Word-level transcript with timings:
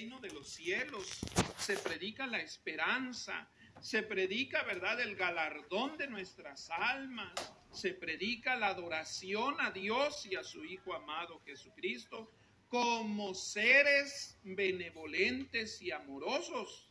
de 0.00 0.30
los 0.30 0.48
cielos, 0.48 1.20
se 1.58 1.76
predica 1.76 2.26
la 2.26 2.40
esperanza, 2.40 3.50
se 3.82 4.02
predica, 4.02 4.62
¿verdad?, 4.62 4.98
el 4.98 5.14
galardón 5.14 5.98
de 5.98 6.06
nuestras 6.06 6.70
almas, 6.70 7.32
se 7.70 7.92
predica 7.92 8.56
la 8.56 8.68
adoración 8.68 9.56
a 9.60 9.70
Dios 9.70 10.24
y 10.24 10.36
a 10.36 10.42
su 10.42 10.64
Hijo 10.64 10.94
amado 10.94 11.42
Jesucristo 11.44 12.32
como 12.68 13.34
seres 13.34 14.38
benevolentes 14.42 15.82
y 15.82 15.90
amorosos, 15.90 16.88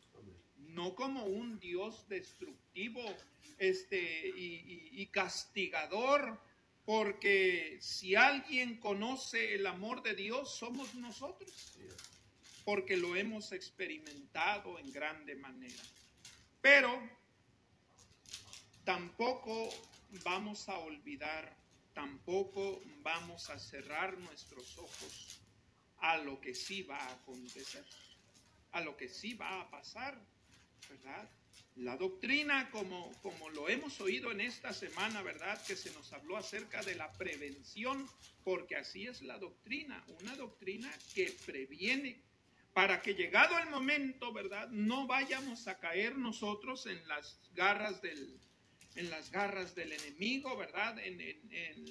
no 0.57 0.93
como 0.93 1.25
un 1.25 1.57
Dios 1.57 2.07
destructivo 2.09 3.01
este, 3.57 4.31
y, 4.35 5.03
castigador, 5.07 6.39
porque 6.85 7.79
si 7.81 8.15
alguien 8.15 8.77
conoce 8.77 9.55
el 9.55 9.65
amor 9.65 10.03
de 10.03 10.13
Dios, 10.13 10.55
somos 10.55 10.93
nosotros, 10.93 11.79
porque 12.69 12.97
lo 12.97 13.15
hemos 13.15 13.51
experimentado 13.51 14.77
en 14.77 14.91
grande 14.91 15.33
manera. 15.33 15.81
Pero 16.61 17.01
tampoco 18.83 19.71
vamos 20.23 20.69
a 20.69 20.77
olvidar, 20.77 21.51
tampoco 21.95 22.79
vamos 23.01 23.49
a 23.49 23.57
cerrar 23.57 24.15
nuestros 24.19 24.77
ojos 24.77 25.39
a 25.97 26.17
lo 26.17 26.39
que 26.39 26.53
sí 26.53 26.83
va 26.83 26.99
a 26.99 27.13
acontecer, 27.13 27.83
a 28.73 28.81
lo 28.81 28.95
que 28.95 29.09
sí 29.09 29.33
va 29.33 29.61
a 29.61 29.71
pasar, 29.71 30.15
¿verdad? 30.91 31.27
La 31.77 31.97
doctrina, 31.97 32.69
como, 32.69 33.11
como 33.23 33.49
lo 33.49 33.67
hemos 33.67 33.99
oído 33.99 34.31
en 34.31 34.41
esta 34.41 34.73
semana, 34.73 35.23
¿verdad? 35.23 35.59
Que 35.65 35.75
se 35.75 35.91
nos 35.93 36.13
habló 36.13 36.37
acerca 36.37 36.83
de 36.83 36.93
la 36.93 37.11
prevención, 37.13 38.07
porque 38.43 38.75
así 38.75 39.07
es 39.07 39.23
la 39.23 39.39
doctrina, 39.39 40.05
una 40.21 40.35
doctrina 40.35 40.93
que 41.15 41.35
previene 41.47 42.28
para 42.73 43.01
que 43.01 43.13
llegado 43.13 43.57
el 43.57 43.69
momento, 43.69 44.31
¿verdad? 44.31 44.69
No 44.69 45.07
vayamos 45.07 45.67
a 45.67 45.79
caer 45.79 46.17
nosotros 46.17 46.85
en 46.85 47.05
las 47.07 47.39
garras 47.53 48.01
del, 48.01 48.39
en 48.95 49.09
las 49.09 49.31
garras 49.31 49.75
del 49.75 49.91
enemigo, 49.93 50.55
¿verdad? 50.57 50.97
En, 50.99 51.19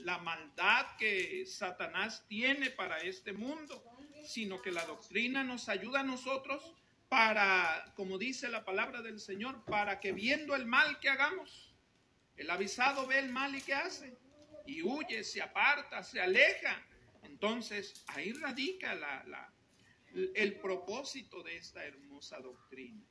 la 0.04 0.18
maldad 0.18 0.96
que 0.96 1.44
Satanás 1.46 2.24
tiene 2.28 2.70
para 2.70 2.98
este 2.98 3.32
mundo, 3.32 3.82
sino 4.26 4.60
que 4.60 4.70
la 4.70 4.84
doctrina 4.84 5.44
nos 5.44 5.68
ayuda 5.68 6.00
a 6.00 6.04
nosotros 6.04 6.74
para, 7.08 7.92
como 7.94 8.18
dice 8.18 8.48
la 8.48 8.64
palabra 8.64 9.02
del 9.02 9.20
Señor, 9.20 9.64
para 9.64 10.00
que 10.00 10.12
viendo 10.12 10.54
el 10.54 10.66
mal 10.66 10.98
que 11.00 11.08
hagamos, 11.08 11.74
el 12.36 12.50
avisado 12.50 13.06
ve 13.06 13.18
el 13.18 13.30
mal 13.30 13.54
y 13.54 13.62
qué 13.62 13.74
hace, 13.74 14.16
y 14.66 14.82
huye, 14.82 15.24
se 15.24 15.42
aparta, 15.42 16.02
se 16.02 16.20
aleja. 16.20 16.86
Entonces 17.22 18.04
ahí 18.08 18.32
radica 18.32 18.94
la, 18.94 19.52
el 20.34 20.58
propósito 20.60 21.42
de 21.42 21.56
esta 21.56 21.84
hermosa 21.84 22.40
doctrina. 22.40 23.04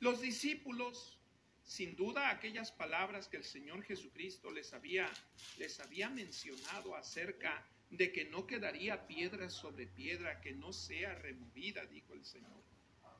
Los 0.00 0.20
discípulos, 0.20 1.18
sin 1.62 1.94
duda, 1.94 2.30
aquellas 2.30 2.72
palabras 2.72 3.28
que 3.28 3.36
el 3.36 3.44
Señor 3.44 3.84
Jesucristo 3.84 4.50
les 4.50 4.72
había, 4.72 5.08
les 5.58 5.78
había 5.80 6.08
mencionado 6.08 6.96
acerca 6.96 7.64
de 7.90 8.10
que 8.10 8.24
no 8.24 8.46
quedaría 8.46 9.06
piedra 9.06 9.48
sobre 9.50 9.86
piedra 9.86 10.40
que 10.40 10.52
no 10.52 10.72
sea 10.72 11.14
removida, 11.14 11.84
dijo 11.86 12.14
el 12.14 12.24
Señor. 12.24 12.64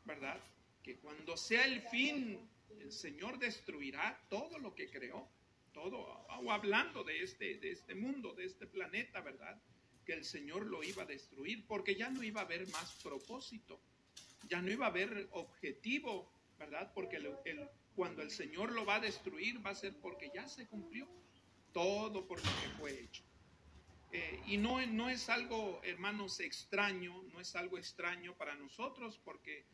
¿Verdad? 0.04 0.40
Que 0.82 0.96
cuando 0.96 1.36
sea 1.36 1.64
el 1.66 1.82
fin, 1.82 2.48
el 2.80 2.90
Señor 2.90 3.38
destruirá 3.38 4.20
todo 4.28 4.58
lo 4.58 4.74
que 4.74 4.90
creó, 4.90 5.28
todo, 5.72 5.98
o 5.98 6.50
hablando 6.50 7.04
de 7.04 7.22
este, 7.22 7.58
de 7.58 7.70
este 7.70 7.94
mundo, 7.94 8.32
de 8.34 8.44
este 8.44 8.66
planeta, 8.66 9.20
¿verdad? 9.20 9.60
Que 10.04 10.14
el 10.14 10.24
Señor 10.24 10.66
lo 10.66 10.82
iba 10.82 11.02
a 11.02 11.06
destruir 11.06 11.66
porque 11.66 11.94
ya 11.94 12.10
no 12.10 12.22
iba 12.22 12.40
a 12.40 12.44
haber 12.44 12.68
más 12.70 12.94
propósito, 13.02 13.80
ya 14.48 14.60
no 14.60 14.70
iba 14.70 14.86
a 14.86 14.90
haber 14.90 15.28
objetivo, 15.32 16.32
¿verdad? 16.58 16.92
Porque 16.94 17.18
cuando 17.94 18.22
el 18.22 18.30
Señor 18.30 18.72
lo 18.72 18.84
va 18.84 18.96
a 18.96 19.00
destruir 19.00 19.64
va 19.64 19.70
a 19.70 19.74
ser 19.74 19.94
porque 20.00 20.30
ya 20.34 20.48
se 20.48 20.66
cumplió 20.66 21.08
todo 21.72 22.26
por 22.26 22.38
lo 22.38 22.44
que 22.44 22.68
fue 22.78 23.00
hecho. 23.00 23.22
Eh, 24.12 24.42
y 24.46 24.58
no, 24.58 24.84
no 24.86 25.08
es 25.08 25.30
algo, 25.30 25.80
hermanos, 25.84 26.38
extraño, 26.40 27.22
no 27.32 27.40
es 27.40 27.56
algo 27.56 27.78
extraño 27.78 28.36
para 28.36 28.54
nosotros, 28.56 29.18
porque 29.24 29.64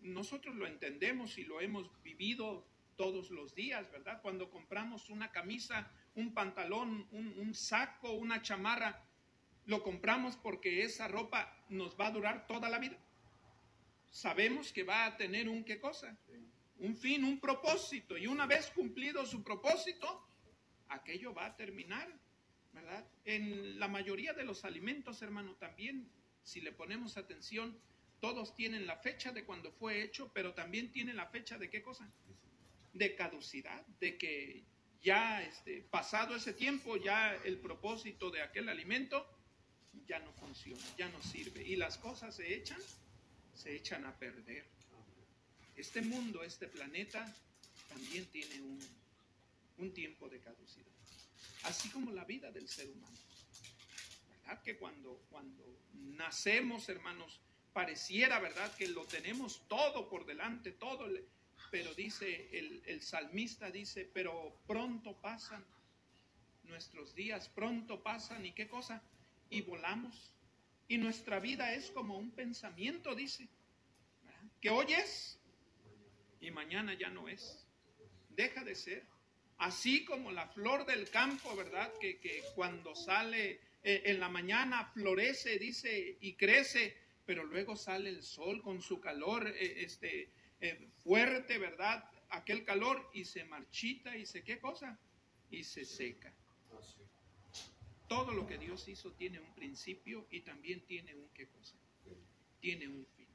nosotros 0.00 0.54
lo 0.54 0.66
entendemos 0.66 1.38
y 1.38 1.44
lo 1.44 1.60
hemos 1.62 1.90
vivido 2.02 2.66
todos 2.96 3.30
los 3.30 3.54
días, 3.54 3.90
¿verdad? 3.90 4.20
Cuando 4.20 4.50
compramos 4.50 5.08
una 5.08 5.32
camisa, 5.32 5.90
un 6.14 6.34
pantalón, 6.34 7.06
un, 7.10 7.34
un, 7.38 7.54
saco, 7.54 8.12
una 8.12 8.42
chamarra, 8.42 9.05
lo 9.66 9.82
compramos 9.82 10.36
porque 10.36 10.82
esa 10.82 11.08
ropa 11.08 11.52
nos 11.68 11.98
va 11.98 12.08
a 12.08 12.12
durar 12.12 12.46
toda 12.46 12.68
la 12.68 12.78
vida. 12.78 12.96
Sabemos 14.10 14.72
que 14.72 14.84
va 14.84 15.06
a 15.06 15.16
tener 15.16 15.48
un 15.48 15.64
qué 15.64 15.78
cosa, 15.78 16.16
un 16.78 16.96
fin, 16.96 17.24
un 17.24 17.38
propósito, 17.38 18.16
y 18.16 18.26
una 18.26 18.46
vez 18.46 18.70
cumplido 18.70 19.26
su 19.26 19.42
propósito, 19.42 20.26
aquello 20.88 21.34
va 21.34 21.46
a 21.46 21.56
terminar 21.56 22.08
¿verdad? 22.76 23.06
En 23.24 23.80
la 23.80 23.88
mayoría 23.88 24.34
de 24.34 24.44
los 24.44 24.66
alimentos, 24.66 25.22
hermano, 25.22 25.54
también, 25.54 26.06
si 26.42 26.60
le 26.60 26.72
ponemos 26.72 27.16
atención, 27.16 27.76
todos 28.20 28.54
tienen 28.54 28.86
la 28.86 28.98
fecha 28.98 29.32
de 29.32 29.44
cuando 29.44 29.72
fue 29.72 30.02
hecho, 30.02 30.30
pero 30.34 30.52
también 30.52 30.92
tienen 30.92 31.16
la 31.16 31.26
fecha 31.26 31.56
de 31.56 31.70
qué 31.70 31.82
cosa? 31.82 32.06
De 32.92 33.14
caducidad, 33.14 33.84
de 33.98 34.18
que 34.18 34.64
ya 35.00 35.42
este, 35.42 35.82
pasado 35.90 36.36
ese 36.36 36.52
tiempo, 36.52 36.98
ya 36.98 37.34
el 37.44 37.58
propósito 37.58 38.30
de 38.30 38.42
aquel 38.42 38.68
alimento 38.68 39.26
ya 40.06 40.18
no 40.20 40.32
funciona, 40.32 40.82
ya 40.96 41.08
no 41.08 41.22
sirve. 41.22 41.62
Y 41.62 41.76
las 41.76 41.98
cosas 41.98 42.34
se 42.34 42.54
echan, 42.54 42.80
se 43.54 43.74
echan 43.74 44.04
a 44.04 44.14
perder. 44.16 44.64
Este 45.76 46.00
mundo, 46.00 46.42
este 46.42 46.68
planeta, 46.68 47.34
también 47.88 48.24
tiene 48.26 48.60
un, 48.62 48.78
un 49.78 49.92
tiempo 49.92 50.28
de 50.28 50.40
caducidad 50.40 50.96
así 51.66 51.88
como 51.90 52.12
la 52.12 52.24
vida 52.24 52.50
del 52.50 52.68
ser 52.68 52.88
humano. 52.88 53.16
¿Verdad? 54.28 54.62
Que 54.62 54.76
cuando, 54.76 55.22
cuando 55.30 55.64
nacemos, 55.92 56.88
hermanos, 56.88 57.40
pareciera, 57.72 58.38
¿verdad? 58.38 58.74
Que 58.76 58.88
lo 58.88 59.04
tenemos 59.04 59.66
todo 59.68 60.08
por 60.08 60.24
delante, 60.24 60.72
todo, 60.72 61.08
pero 61.70 61.94
dice 61.94 62.48
el, 62.56 62.82
el 62.86 63.02
salmista, 63.02 63.70
dice, 63.70 64.08
pero 64.12 64.60
pronto 64.66 65.20
pasan 65.20 65.64
nuestros 66.64 67.14
días, 67.14 67.48
pronto 67.48 68.02
pasan 68.02 68.44
y 68.46 68.52
qué 68.52 68.68
cosa, 68.68 69.02
y 69.50 69.62
volamos. 69.62 70.32
Y 70.88 70.98
nuestra 70.98 71.40
vida 71.40 71.74
es 71.74 71.90
como 71.90 72.16
un 72.16 72.30
pensamiento, 72.30 73.14
dice, 73.14 73.48
que 74.60 74.70
hoy 74.70 74.92
es 74.92 75.38
y 76.40 76.50
mañana 76.50 76.94
ya 76.94 77.10
no 77.10 77.28
es. 77.28 77.66
Deja 78.30 78.62
de 78.64 78.74
ser. 78.74 79.04
Así 79.58 80.04
como 80.04 80.30
la 80.30 80.46
flor 80.48 80.84
del 80.84 81.08
campo, 81.10 81.56
¿verdad? 81.56 81.92
Que, 81.98 82.42
cuando 82.54 82.94
sale 82.94 83.60
eh, 83.82 84.02
en 84.04 84.20
la 84.20 84.28
mañana 84.28 84.84
florece, 84.92 85.58
dice, 85.58 86.18
y 86.20 86.34
crece, 86.34 86.96
pero 87.24 87.44
luego 87.44 87.74
sale 87.74 88.10
el 88.10 88.22
sol 88.22 88.62
con 88.62 88.82
su 88.82 89.00
calor 89.00 89.48
eh, 89.48 89.84
este, 89.84 90.30
eh, 90.60 90.88
fuerte, 91.02 91.58
¿verdad? 91.58 92.04
Aquel 92.28 92.64
calor 92.64 93.10
y 93.14 93.24
se 93.24 93.44
marchita 93.44 94.16
y 94.16 94.26
se, 94.26 94.44
¿qué 94.44 94.58
cosa? 94.60 94.98
Y 95.50 95.64
se 95.64 95.84
seca. 95.84 96.32
Todo 98.08 98.32
lo 98.32 98.46
que 98.46 98.58
Dios 98.58 98.86
hizo 98.88 99.12
tiene 99.12 99.40
un 99.40 99.54
principio 99.54 100.26
y 100.30 100.40
también 100.40 100.80
tiene 100.86 101.14
un, 101.14 101.28
¿qué 101.30 101.48
cosa? 101.48 101.74
Tiene 102.60 102.88
un 102.88 103.06
fin. 103.16 103.26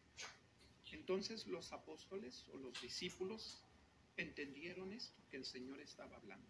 Entonces 0.91 1.47
los 1.47 1.71
apóstoles 1.71 2.45
o 2.53 2.57
los 2.57 2.79
discípulos 2.81 3.63
entendieron 4.17 4.93
esto 4.93 5.21
que 5.29 5.37
el 5.37 5.45
Señor 5.45 5.79
estaba 5.79 6.15
hablando. 6.17 6.47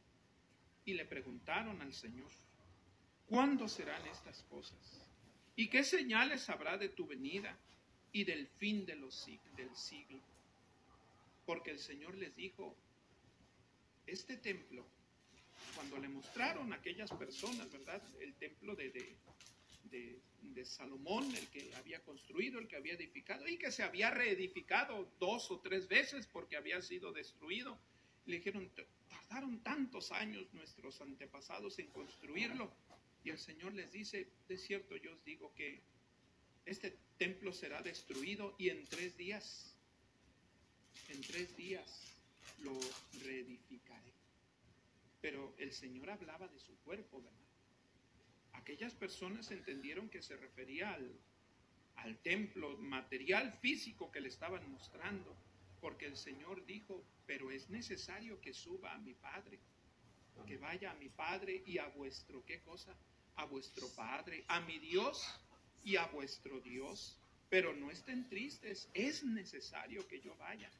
Y 0.85 0.93
le 0.93 1.05
preguntaron 1.05 1.81
al 1.81 1.93
Señor, 1.93 2.29
¿cuándo 3.27 3.67
serán 3.67 4.05
estas 4.07 4.43
cosas? 4.43 5.07
¿Y 5.55 5.67
qué 5.69 5.83
señales 5.83 6.49
habrá 6.49 6.77
de 6.77 6.89
tu 6.89 7.05
venida 7.05 7.57
y 8.11 8.23
del 8.23 8.47
fin 8.47 8.85
de 8.85 8.95
los, 8.95 9.27
del 9.55 9.75
siglo? 9.75 10.19
Porque 11.45 11.71
el 11.71 11.79
Señor 11.79 12.15
les 12.15 12.35
dijo, 12.35 12.75
este 14.07 14.37
templo, 14.37 14.85
cuando 15.75 15.97
le 15.97 16.09
mostraron 16.09 16.71
a 16.73 16.77
aquellas 16.77 17.11
personas, 17.11 17.71
¿verdad? 17.71 18.01
El 18.19 18.33
templo 18.35 18.75
de, 18.75 18.91
de, 19.83 20.65
Salomón, 20.65 21.33
el 21.35 21.47
que 21.47 21.73
había 21.75 22.03
construido, 22.03 22.59
el 22.59 22.67
que 22.67 22.75
había 22.75 22.93
edificado 22.93 23.47
y 23.47 23.57
que 23.57 23.71
se 23.71 23.81
había 23.81 24.11
reedificado 24.11 25.11
dos 25.19 25.49
o 25.49 25.59
tres 25.59 25.87
veces 25.87 26.27
porque 26.27 26.55
había 26.55 26.81
sido 26.83 27.11
destruido. 27.11 27.79
Le 28.27 28.35
dijeron, 28.35 28.69
tardaron 29.09 29.63
tantos 29.63 30.11
años 30.11 30.45
nuestros 30.53 31.01
antepasados 31.01 31.79
en 31.79 31.87
construirlo. 31.87 32.71
Y 33.23 33.31
el 33.31 33.39
Señor 33.39 33.73
les 33.73 33.91
dice, 33.91 34.27
de 34.47 34.57
cierto 34.57 34.95
yo 34.97 35.13
os 35.13 35.23
digo 35.25 35.51
que 35.55 35.81
este 36.65 36.95
templo 37.17 37.51
será 37.53 37.81
destruido 37.81 38.55
y 38.57 38.69
en 38.69 38.85
tres 38.85 39.17
días, 39.17 39.75
en 41.09 41.21
tres 41.21 41.55
días 41.57 42.13
lo 42.59 42.77
reedificaré. 43.23 44.10
Pero 45.21 45.53
el 45.57 45.71
Señor 45.71 46.09
hablaba 46.09 46.47
de 46.47 46.59
su 46.59 46.75
cuerpo, 46.79 47.21
¿verdad? 47.21 47.41
aquellas 48.53 48.93
personas 48.93 49.49
entendieron 49.51 50.09
que 50.09 50.21
se 50.21 50.35
refería 50.37 50.93
al, 50.93 51.11
al 51.95 52.17
templo 52.19 52.77
material 52.77 53.51
físico 53.53 54.11
que 54.11 54.21
le 54.21 54.29
estaban 54.29 54.69
mostrando, 54.71 55.35
porque 55.79 56.05
el 56.05 56.15
Señor 56.15 56.65
dijo, 56.65 57.03
pero 57.25 57.51
es 57.51 57.69
necesario 57.69 58.39
que 58.39 58.53
suba 58.53 58.93
a 58.93 58.99
mi 58.99 59.13
Padre, 59.13 59.59
que 60.45 60.57
vaya 60.57 60.91
a 60.91 60.95
mi 60.95 61.09
Padre 61.09 61.63
y 61.65 61.77
a 61.77 61.87
vuestro, 61.87 62.43
¿qué 62.45 62.61
cosa? 62.61 62.95
A 63.35 63.45
vuestro 63.45 63.87
Padre, 63.95 64.43
a 64.47 64.61
mi 64.61 64.79
Dios 64.79 65.23
y 65.83 65.95
a 65.95 66.05
vuestro 66.07 66.59
Dios. 66.61 67.17
Pero 67.49 67.73
no 67.73 67.91
estén 67.91 68.27
tristes, 68.29 68.89
es 68.93 69.23
necesario 69.23 70.07
que 70.07 70.21
yo 70.21 70.35
vaya, 70.37 70.71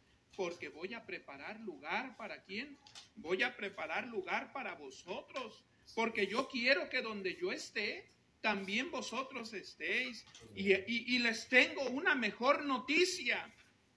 porque 0.42 0.70
voy 0.70 0.96
a 0.96 1.06
preparar 1.06 1.60
lugar 1.60 2.18
para 2.18 2.42
quién? 2.42 2.76
Voy 3.16 3.44
a 3.44 3.56
preparar 3.56 4.08
lugar 4.08 4.52
para 4.52 4.74
vosotros, 4.74 5.64
porque 5.94 6.26
yo 6.26 6.48
quiero 6.50 6.90
que 6.90 7.04
donde 7.04 7.38
yo 7.40 7.52
esté, 7.52 8.10
también 8.42 8.90
vosotros 8.90 9.54
estéis. 9.54 10.26
Y, 10.56 11.20
les 11.20 11.48
tengo 11.48 11.84
una 11.92 12.16
mejor 12.16 12.66
noticia, 12.66 13.54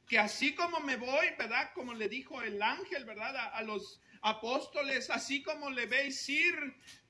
que 0.06 0.18
así 0.18 0.54
como 0.54 0.80
me 0.80 0.96
voy, 0.96 1.28
¿verdad? 1.38 1.70
Como 1.72 1.94
le 1.94 2.10
dijo 2.10 2.42
el 2.42 2.60
ángel, 2.60 3.06
¿verdad? 3.06 3.34
A, 3.34 3.46
a 3.56 3.62
los 3.62 4.02
apóstoles, 4.20 5.08
así 5.08 5.42
como 5.42 5.70
le 5.70 5.86
veis 5.86 6.28
ir, 6.28 6.54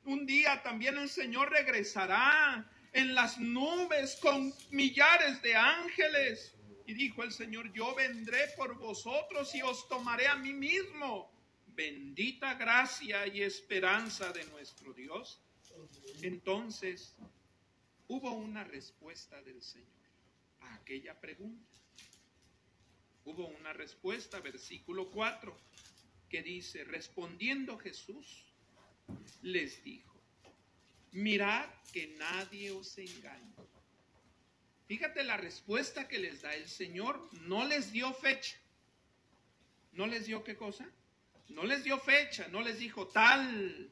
un 0.04 0.26
día 0.26 0.62
también 0.62 0.96
el 0.96 1.08
Señor 1.08 1.50
regresará 1.50 2.70
en 2.92 3.16
las 3.16 3.38
nubes 3.38 4.14
con 4.22 4.54
millares 4.70 5.42
de 5.42 5.56
ángeles. 5.56 6.53
Y 6.86 6.94
dijo 6.94 7.22
el 7.22 7.32
Señor, 7.32 7.72
yo 7.72 7.94
vendré 7.94 8.48
por 8.56 8.76
vosotros 8.78 9.54
y 9.54 9.62
os 9.62 9.88
tomaré 9.88 10.26
a 10.26 10.36
mí 10.36 10.52
mismo. 10.52 11.32
Bendita 11.68 12.54
gracia 12.54 13.26
y 13.26 13.42
esperanza 13.42 14.32
de 14.32 14.44
nuestro 14.46 14.92
Dios. 14.92 15.40
Entonces 16.22 17.16
hubo 18.08 18.32
una 18.32 18.64
respuesta 18.64 19.40
del 19.42 19.62
Señor 19.62 19.88
a 20.60 20.74
aquella 20.74 21.18
pregunta. 21.18 21.72
Hubo 23.24 23.46
una 23.46 23.72
respuesta, 23.72 24.40
versículo 24.40 25.10
4 25.10 25.56
que 26.28 26.42
dice, 26.42 26.84
respondiendo 26.84 27.78
Jesús, 27.78 28.44
les 29.42 29.82
dijo, 29.84 30.20
mirad 31.12 31.68
que 31.92 32.08
nadie 32.18 32.70
os 32.72 32.98
engañe. 32.98 33.54
Fíjate 34.86 35.24
la 35.24 35.36
respuesta 35.36 36.08
que 36.08 36.18
les 36.18 36.42
da 36.42 36.54
el 36.54 36.68
Señor, 36.68 37.28
no 37.42 37.64
les 37.66 37.90
dio 37.92 38.12
fecha. 38.12 38.56
¿No 39.92 40.06
les 40.06 40.26
dio 40.26 40.44
qué 40.44 40.56
cosa? 40.56 40.86
No 41.48 41.64
les 41.64 41.84
dio 41.84 41.98
fecha, 41.98 42.48
no 42.48 42.60
les 42.60 42.78
dijo 42.78 43.06
tal, 43.06 43.90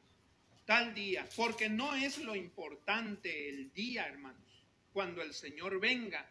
tal 0.65 0.93
día, 0.93 1.27
porque 1.35 1.69
no 1.69 1.95
es 1.95 2.17
lo 2.19 2.35
importante 2.35 3.49
el 3.49 3.71
día, 3.73 4.05
hermanos, 4.07 4.65
cuando 4.91 5.21
el 5.21 5.33
Señor 5.33 5.79
venga. 5.79 6.29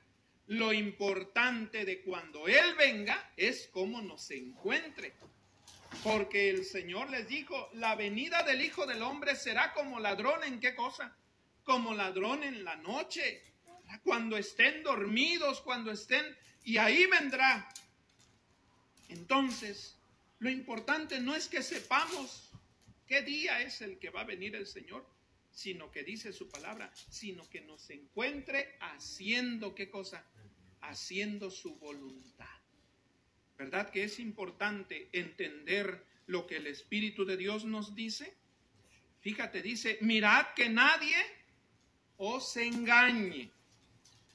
Lo 0.48 0.72
importante 0.72 1.84
de 1.84 2.02
cuando 2.02 2.48
Él 2.48 2.74
venga 2.76 3.32
es 3.36 3.68
cómo 3.72 4.02
nos 4.02 4.30
encuentre. 4.30 5.14
Porque 6.02 6.50
el 6.50 6.64
Señor 6.64 7.10
les 7.10 7.28
dijo, 7.28 7.70
la 7.74 7.94
venida 7.94 8.42
del 8.42 8.60
Hijo 8.60 8.86
del 8.86 9.02
Hombre 9.02 9.36
será 9.36 9.72
como 9.72 10.00
ladrón 10.00 10.42
en 10.44 10.60
qué 10.60 10.74
cosa? 10.74 11.16
Como 11.64 11.94
ladrón 11.94 12.42
en 12.42 12.64
la 12.64 12.76
noche, 12.76 13.42
cuando 14.00 14.36
estén 14.36 14.82
dormidos, 14.82 15.60
cuando 15.60 15.90
estén, 15.90 16.24
y 16.64 16.76
ahí 16.76 17.06
vendrá. 17.06 17.68
Entonces, 19.08 19.96
lo 20.38 20.50
importante 20.50 21.20
no 21.20 21.34
es 21.34 21.48
que 21.48 21.62
sepamos 21.62 22.50
qué 23.06 23.22
día 23.22 23.62
es 23.62 23.82
el 23.82 23.98
que 23.98 24.10
va 24.10 24.22
a 24.22 24.24
venir 24.24 24.56
el 24.56 24.66
Señor, 24.66 25.06
sino 25.50 25.90
que 25.92 26.02
dice 26.02 26.32
su 26.32 26.48
palabra, 26.48 26.90
sino 27.10 27.48
que 27.48 27.60
nos 27.60 27.90
encuentre 27.90 28.76
haciendo 28.80 29.74
qué 29.74 29.90
cosa? 29.90 30.24
Haciendo 30.80 31.50
su 31.50 31.76
voluntad. 31.76 32.46
¿Verdad 33.58 33.90
que 33.90 34.04
es 34.04 34.18
importante 34.18 35.08
entender 35.12 36.04
lo 36.26 36.46
que 36.46 36.56
el 36.56 36.66
Espíritu 36.66 37.24
de 37.24 37.36
Dios 37.36 37.64
nos 37.64 37.94
dice? 37.94 38.34
Fíjate, 39.20 39.62
dice, 39.62 39.98
mirad 40.00 40.46
que 40.56 40.68
nadie 40.68 41.16
os 42.16 42.56
engañe, 42.56 43.52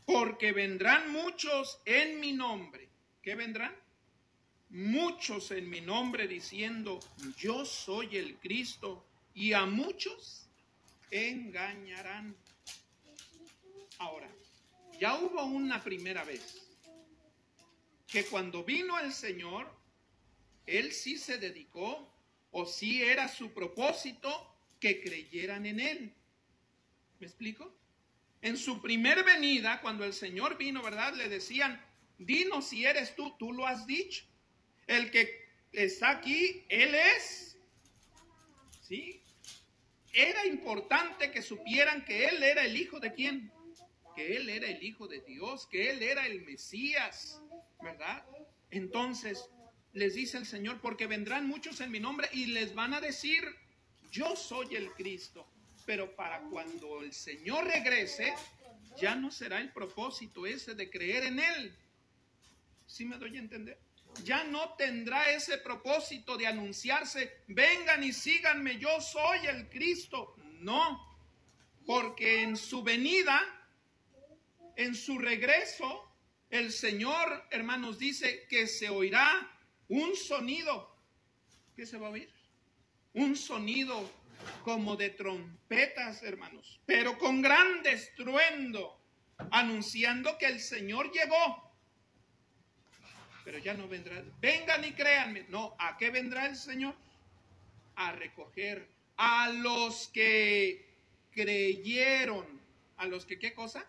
porque 0.07 0.53
vendrán 0.53 1.11
muchos 1.11 1.81
en 1.83 2.21
mi 2.21 2.31
nombre. 2.31 2.87
¿Qué 3.21 3.35
vendrán? 3.35 3.75
Muchos 4.69 5.51
en 5.51 5.69
mi 5.69 5.81
nombre 5.81 6.29
diciendo, 6.29 6.99
yo 7.37 7.65
soy 7.65 8.15
el 8.15 8.37
Cristo, 8.37 9.05
y 9.33 9.53
a 9.53 9.65
muchos 9.65 10.47
engañarán. 11.11 12.35
Ahora, 13.99 14.27
ya 14.99 15.19
hubo 15.19 15.43
una 15.43 15.83
primera 15.83 16.23
vez 16.23 16.65
que 18.07 18.25
cuando 18.25 18.63
vino 18.63 18.97
el 18.99 19.13
Señor, 19.13 19.69
Él 20.65 20.93
sí 20.93 21.17
se 21.17 21.37
dedicó 21.37 22.11
o 22.51 22.65
sí 22.65 23.03
era 23.03 23.27
su 23.27 23.53
propósito 23.53 24.55
que 24.79 25.01
creyeran 25.01 25.65
en 25.65 25.81
Él. 25.81 26.13
¿Me 27.19 27.27
explico? 27.27 27.76
En 28.41 28.57
su 28.57 28.81
primer 28.81 29.23
venida, 29.23 29.81
cuando 29.81 30.03
el 30.03 30.13
Señor 30.13 30.57
vino, 30.57 30.83
¿verdad? 30.83 31.13
Le 31.15 31.27
decían, 31.27 31.83
dinos 32.17 32.69
si 32.69 32.85
eres 32.85 33.15
tú, 33.15 33.35
tú 33.37 33.51
lo 33.53 33.65
has 33.65 33.87
dicho. 33.87 34.25
El 34.85 35.11
que 35.11 35.49
está 35.71 36.11
aquí, 36.11 36.63
Él 36.69 36.95
es. 36.95 37.57
¿Sí? 38.81 39.21
Era 40.13 40.45
importante 40.45 41.31
que 41.31 41.41
supieran 41.41 42.05
que 42.05 42.25
Él 42.25 42.41
era 42.41 42.63
el 42.63 42.77
Hijo 42.77 42.99
de 42.99 43.13
quién? 43.13 43.51
Que 44.15 44.37
Él 44.37 44.49
era 44.49 44.67
el 44.67 44.81
Hijo 44.81 45.07
de 45.07 45.21
Dios, 45.21 45.67
que 45.67 45.89
Él 45.89 46.01
era 46.01 46.25
el 46.25 46.41
Mesías. 46.43 47.41
¿verdad? 47.81 48.23
Entonces 48.71 49.49
les 49.93 50.15
dice 50.15 50.37
el 50.37 50.45
Señor, 50.45 50.79
porque 50.81 51.07
vendrán 51.07 51.47
muchos 51.47 51.81
en 51.81 51.91
mi 51.91 51.99
nombre 51.99 52.29
y 52.33 52.47
les 52.47 52.75
van 52.75 52.93
a 52.93 53.01
decir, 53.01 53.43
yo 54.11 54.35
soy 54.35 54.75
el 54.75 54.91
Cristo. 54.93 55.47
Pero 55.87 56.13
para 56.17 56.41
cuando 56.49 57.01
el 57.01 57.13
Señor 57.13 57.63
regrese, 57.63 58.33
ya 58.97 59.15
no 59.15 59.31
será 59.31 59.61
el 59.61 59.71
propósito 59.71 60.45
ese 60.45 60.75
de 60.75 60.89
creer 60.89 61.23
en 61.23 61.39
Él. 61.39 61.73
¿Sí 62.85 63.05
me 63.05 63.17
doy 63.17 63.37
a 63.37 63.39
entender? 63.39 63.79
Ya 64.25 64.43
no 64.43 64.73
tendrá 64.73 65.31
ese 65.31 65.57
propósito 65.59 66.35
de 66.35 66.45
anunciarse, 66.45 67.43
vengan 67.47 68.03
y 68.03 68.11
síganme, 68.11 68.77
yo 68.77 68.99
soy 68.99 69.47
el 69.47 69.69
Cristo. 69.69 70.35
No, 70.59 71.17
porque 71.85 72.41
en 72.41 72.57
su 72.57 72.83
venida, 72.83 73.39
en 74.75 74.93
su 74.93 75.17
regreso, 75.17 76.03
el 76.49 76.73
Señor, 76.73 77.47
hermanos, 77.49 77.97
dice 77.97 78.45
que 78.49 78.67
se 78.67 78.89
oirá 78.89 79.57
un 79.87 80.17
sonido. 80.17 80.93
¿Qué 81.77 81.85
se 81.85 81.97
va 81.97 82.07
a 82.07 82.09
oír? 82.09 82.29
Un 83.13 83.37
sonido 83.37 84.11
como 84.63 84.95
de 84.95 85.09
trompetas, 85.09 86.23
hermanos, 86.23 86.79
pero 86.85 87.17
con 87.17 87.41
gran 87.41 87.85
estruendo, 87.85 88.99
anunciando 89.51 90.37
que 90.37 90.47
el 90.47 90.59
Señor 90.59 91.11
llegó. 91.11 91.71
Pero 93.43 93.59
ya 93.59 93.73
no 93.73 93.87
vendrá. 93.87 94.21
Vengan 94.41 94.83
y 94.83 94.91
créanme. 94.91 95.45
No, 95.47 95.75
¿a 95.79 95.97
qué 95.97 96.09
vendrá 96.09 96.47
el 96.47 96.57
Señor? 96.57 96.95
A 97.95 98.11
recoger 98.11 98.87
a 99.15 99.49
los 99.49 100.09
que 100.09 100.85
creyeron. 101.31 102.45
¿A 102.97 103.05
los 103.05 103.25
que 103.25 103.39
qué 103.39 103.53
cosa? 103.53 103.85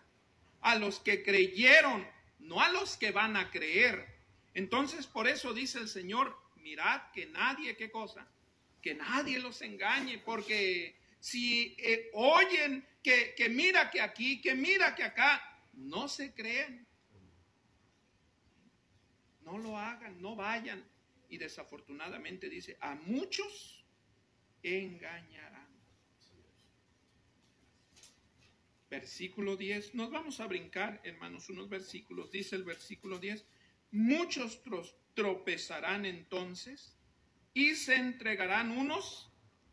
A 0.61 0.75
los 0.75 0.99
que 0.99 1.23
creyeron 1.23 2.05
no 2.39 2.61
a 2.61 2.71
los 2.71 2.97
que 2.97 3.11
van 3.11 3.37
a 3.37 3.51
creer. 3.51 4.05
Entonces, 4.53 5.07
por 5.07 5.27
eso 5.27 5.53
dice 5.53 5.79
el 5.79 5.87
Señor, 5.87 6.35
mirad 6.57 7.01
que 7.13 7.27
nadie, 7.27 7.77
¿qué 7.77 7.91
cosa? 7.91 8.27
Que 8.81 8.95
nadie 8.95 9.39
los 9.39 9.61
engañe, 9.61 10.19
porque 10.19 10.95
si 11.19 11.75
eh, 11.79 12.09
oyen 12.13 12.85
que, 13.03 13.33
que 13.35 13.49
mira 13.49 13.89
que 13.89 14.01
aquí, 14.01 14.41
que 14.41 14.55
mira 14.55 14.95
que 14.95 15.03
acá, 15.03 15.41
no 15.73 16.07
se 16.07 16.33
creen. 16.33 16.87
No 19.41 19.57
lo 19.57 19.77
hagan, 19.77 20.21
no 20.21 20.35
vayan. 20.35 20.83
Y 21.29 21.37
desafortunadamente 21.37 22.49
dice, 22.49 22.77
a 22.79 22.95
muchos 22.95 23.85
engañarán. 24.63 25.59
versículo 28.89 29.55
10. 29.55 29.95
Nos 29.95 30.11
vamos 30.11 30.39
a 30.39 30.47
brincar, 30.47 30.99
hermanos, 31.03 31.49
unos 31.49 31.69
versículos. 31.69 32.31
Dice 32.31 32.55
el 32.55 32.63
versículo 32.63 33.19
10, 33.19 33.45
muchos 33.91 34.61
tropezarán 35.13 36.05
entonces 36.05 36.97
y 37.59 37.75
se 37.75 37.95
entregarán 37.95 38.71
unos 38.71 39.29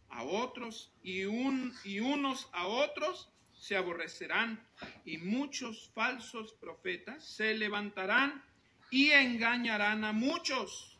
a 0.09 0.25
otros 0.25 0.93
y, 1.05 1.25
un, 1.25 1.73
y 1.85 2.01
unos 2.01 2.49
a 2.53 2.67
otros 2.67 3.31
se 3.53 3.77
aborrecerán 3.77 4.61
y 5.05 5.19
muchos 5.19 5.89
falsos 5.95 6.53
profetas 6.55 7.25
se 7.25 7.55
levantarán 7.55 8.43
y 8.91 9.13
engañarán 9.13 10.03
a 10.05 10.13
muchos. 10.13 10.99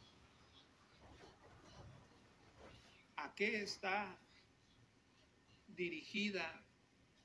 ¿A 3.17 3.35
qué 3.35 3.63
está 3.63 4.17
dirigida 5.67 6.65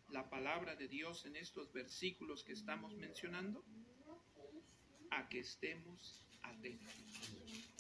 la 0.10 0.28
palabra 0.28 0.76
de 0.76 0.88
Dios 0.88 1.28
en 1.28 1.36
estos 1.36 1.72
versículos 1.72 2.44
que 2.44 2.54
estamos 2.54 2.96
mencionando? 2.96 3.64
A 5.12 5.30
que 5.30 5.42
estemos 5.42 6.26
atentos. 6.42 7.71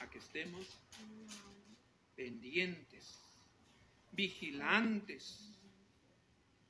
A 0.00 0.10
que 0.10 0.18
estemos 0.18 0.66
pendientes, 2.14 3.18
vigilantes. 4.12 5.52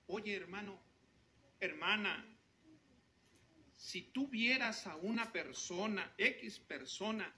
Oye, 0.06 0.34
hermano, 0.34 0.78
hermana, 1.60 2.24
si 3.76 4.02
tú 4.02 4.28
vieras 4.28 4.86
a 4.86 4.96
una 4.96 5.32
persona, 5.32 6.12
X 6.18 6.58
persona, 6.60 7.32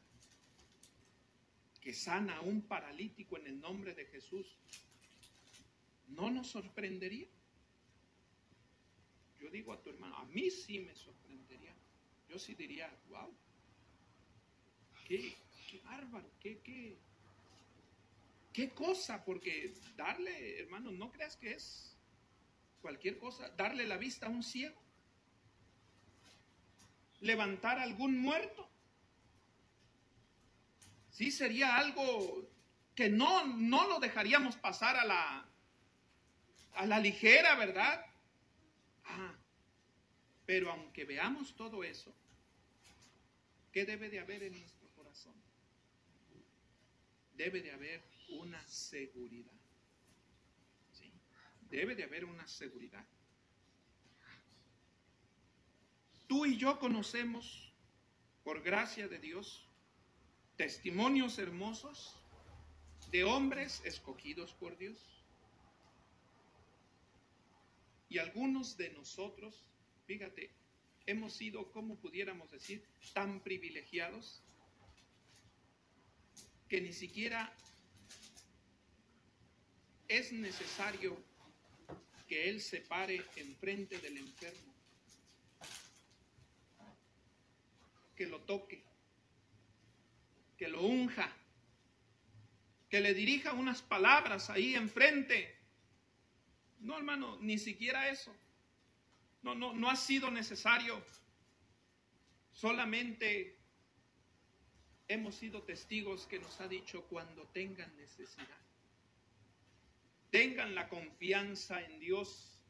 que 1.81 1.95
sana 1.95 2.37
a 2.37 2.41
un 2.41 2.63
paralítico 2.63 3.37
en 3.39 3.47
el 3.47 3.61
nombre 3.61 3.95
de 3.95 4.07
Jesús, 4.07 4.47
¿no 6.09 6.31
nos 6.31 6.49
sorprendería? 6.49 7.29
Yo 9.41 9.51
digo 9.51 9.73
a 9.73 9.81
tu 9.81 9.91
hermano, 9.91 10.17
a 10.17 10.25
mí 10.27 10.51
sí 10.51 10.81
me 10.81 10.95
sorprendería. 10.95 11.75
Yo 12.29 12.39
sí 12.39 12.55
diría, 12.55 12.95
wow, 13.09 13.33
qué, 15.07 15.37
qué 15.69 15.79
bárbaro, 15.81 16.29
qué, 16.41 16.59
qué, 16.65 16.99
qué 18.53 18.71
cosa, 18.71 19.23
porque 19.25 19.73
darle, 19.97 20.61
hermano, 20.61 20.91
no 20.91 21.13
creas 21.13 21.37
que 21.37 21.53
es 21.53 21.95
cualquier 22.81 23.19
cosa, 23.19 23.51
darle 23.51 23.87
la 23.87 23.99
vista 23.99 24.27
a 24.27 24.31
un 24.31 24.43
ciego, 24.43 24.81
levantar 27.21 27.79
a 27.79 27.83
algún 27.83 28.19
muerto. 28.19 28.69
Sí 31.11 31.31
sería 31.31 31.77
algo 31.77 32.49
que 32.95 33.11
no, 33.11 33.47
no 33.47 33.87
lo 33.89 34.01
dejaríamos 34.01 34.57
pasar 34.57 34.97
a 34.97 35.05
la, 35.05 35.47
a 36.75 36.87
la 36.87 36.99
ligera, 36.99 37.57
¿verdad? 37.57 38.07
Ah, 39.05 39.35
pero 40.47 40.71
aunque 40.71 41.05
veamos 41.05 41.55
todo 41.57 41.85
eso, 41.85 42.15
¿qué 43.73 43.85
debe 43.85 44.09
de 44.09 44.21
haber 44.21 44.45
en 44.45 44.55
corazón? 44.55 44.78
Debe 47.39 47.63
de 47.63 47.71
haber 47.71 48.03
una 48.31 48.67
seguridad. 48.67 49.53
¿sí? 50.93 51.11
Debe 51.71 51.95
de 51.95 52.03
haber 52.03 52.25
una 52.25 52.47
seguridad. 52.49 53.07
Tú 56.27 56.45
y 56.45 56.57
yo 56.59 56.81
conocemos, 56.81 57.73
por 58.43 58.61
gracia 58.61 59.07
de 59.07 59.21
Dios, 59.21 59.65
testimonios 60.57 61.39
hermosos 61.39 62.17
de 63.13 63.23
hombres 63.23 63.83
escogidos 63.85 64.53
por 64.55 64.77
Dios. 64.77 64.99
Y 68.09 68.19
algunos 68.19 68.77
de 68.77 68.91
nosotros, 68.91 69.63
fíjate, 70.07 70.51
hemos 71.07 71.35
sido, 71.35 71.71
como 71.71 71.97
pudiéramos 72.01 72.51
decir, 72.51 72.85
tan 73.15 73.41
privilegiados 73.41 74.43
que 76.69 76.81
ni 76.81 76.93
siquiera 76.93 77.53
es 80.07 80.33
necesario 80.33 81.17
que 82.27 82.49
Él 82.51 82.61
se 82.61 82.83
pare 82.83 83.25
enfrente 83.37 83.99
del 83.99 84.19
enfermo, 84.19 84.75
que 88.15 88.27
lo 88.27 88.41
toque, 88.41 88.83
que 90.57 90.69
lo 90.69 90.83
unja, 90.83 91.33
que 92.91 93.01
le 93.01 93.15
dirija 93.15 93.53
unas 93.53 93.81
palabras 93.81 94.51
ahí 94.51 94.75
enfrente. 94.75 95.57
No, 96.81 96.97
hermano, 96.97 97.39
ni 97.41 97.59
siquiera 97.59 98.11
eso. 98.11 98.35
No, 99.43 99.55
no, 99.55 99.73
no 99.73 99.91
ha 99.91 99.97
sido 99.97 100.31
necesario. 100.31 101.03
Solamente 102.53 103.58
hemos 105.09 105.37
sido 105.37 105.63
testigos 105.63 106.27
que 106.27 106.39
nos 106.39 106.61
ha 106.61 106.69
dicho 106.69 107.03
cuando 107.05 107.45
tengan 107.47 107.95
necesidad. 107.97 108.47
Tengan 110.31 110.75
la 110.75 110.89
confianza 110.89 111.81
en 111.81 111.99
Dios 111.99 112.61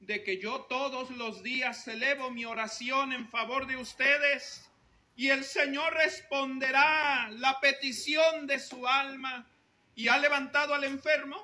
de 0.00 0.22
que 0.24 0.38
yo 0.38 0.62
todos 0.62 1.10
los 1.10 1.42
días 1.42 1.86
elevo 1.86 2.30
mi 2.30 2.44
oración 2.44 3.12
en 3.12 3.28
favor 3.28 3.66
de 3.66 3.76
ustedes 3.76 4.68
y 5.14 5.28
el 5.28 5.44
Señor 5.44 5.94
responderá 5.94 7.30
la 7.30 7.60
petición 7.60 8.46
de 8.46 8.58
su 8.58 8.86
alma 8.86 9.46
y 9.94 10.08
ha 10.08 10.18
levantado 10.18 10.74
al 10.74 10.84
enfermo, 10.84 11.40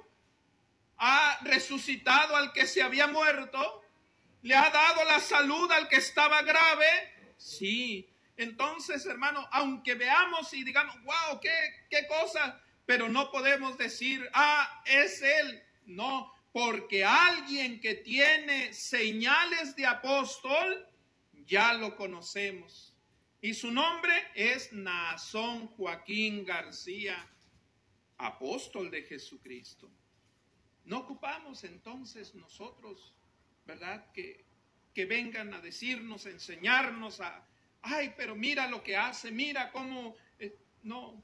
ha 0.98 1.38
resucitado 1.42 2.36
al 2.36 2.52
que 2.52 2.66
se 2.66 2.82
había 2.82 3.06
muerto, 3.06 3.82
le 4.42 4.56
ha 4.56 4.68
dado 4.68 5.04
la 5.04 5.20
salud 5.20 5.70
al 5.70 5.88
que 5.88 5.96
estaba 5.96 6.42
grave. 6.42 6.86
Sí, 7.38 8.11
entonces 8.36 9.04
hermano, 9.06 9.46
aunque 9.52 9.94
veamos 9.94 10.52
y 10.54 10.64
digamos, 10.64 10.96
wow, 11.04 11.40
qué, 11.40 11.50
qué 11.90 12.06
cosa, 12.06 12.60
pero 12.86 13.08
no 13.08 13.30
podemos 13.30 13.78
decir, 13.78 14.28
ah, 14.34 14.82
es 14.86 15.22
Él. 15.22 15.62
No, 15.86 16.32
porque 16.52 17.04
alguien 17.04 17.80
que 17.80 17.94
tiene 17.94 18.72
señales 18.72 19.74
de 19.76 19.86
apóstol, 19.86 20.86
ya 21.46 21.74
lo 21.74 21.96
conocemos. 21.96 22.94
Y 23.40 23.54
su 23.54 23.72
nombre 23.72 24.12
es 24.34 24.72
Nazón 24.72 25.66
Joaquín 25.68 26.44
García, 26.44 27.28
apóstol 28.18 28.90
de 28.90 29.02
Jesucristo. 29.02 29.90
No 30.84 30.98
ocupamos 30.98 31.64
entonces 31.64 32.34
nosotros, 32.34 33.14
¿verdad? 33.66 34.12
Que, 34.12 34.44
que 34.94 35.06
vengan 35.06 35.54
a 35.54 35.60
decirnos, 35.60 36.26
a 36.26 36.30
enseñarnos 36.30 37.20
a, 37.20 37.44
ay, 37.82 38.14
pero 38.16 38.34
mira 38.34 38.68
lo 38.68 38.82
que 38.82 38.96
hace, 38.96 39.30
mira 39.30 39.70
cómo... 39.72 40.16
Eh, 40.38 40.56
no, 40.82 41.22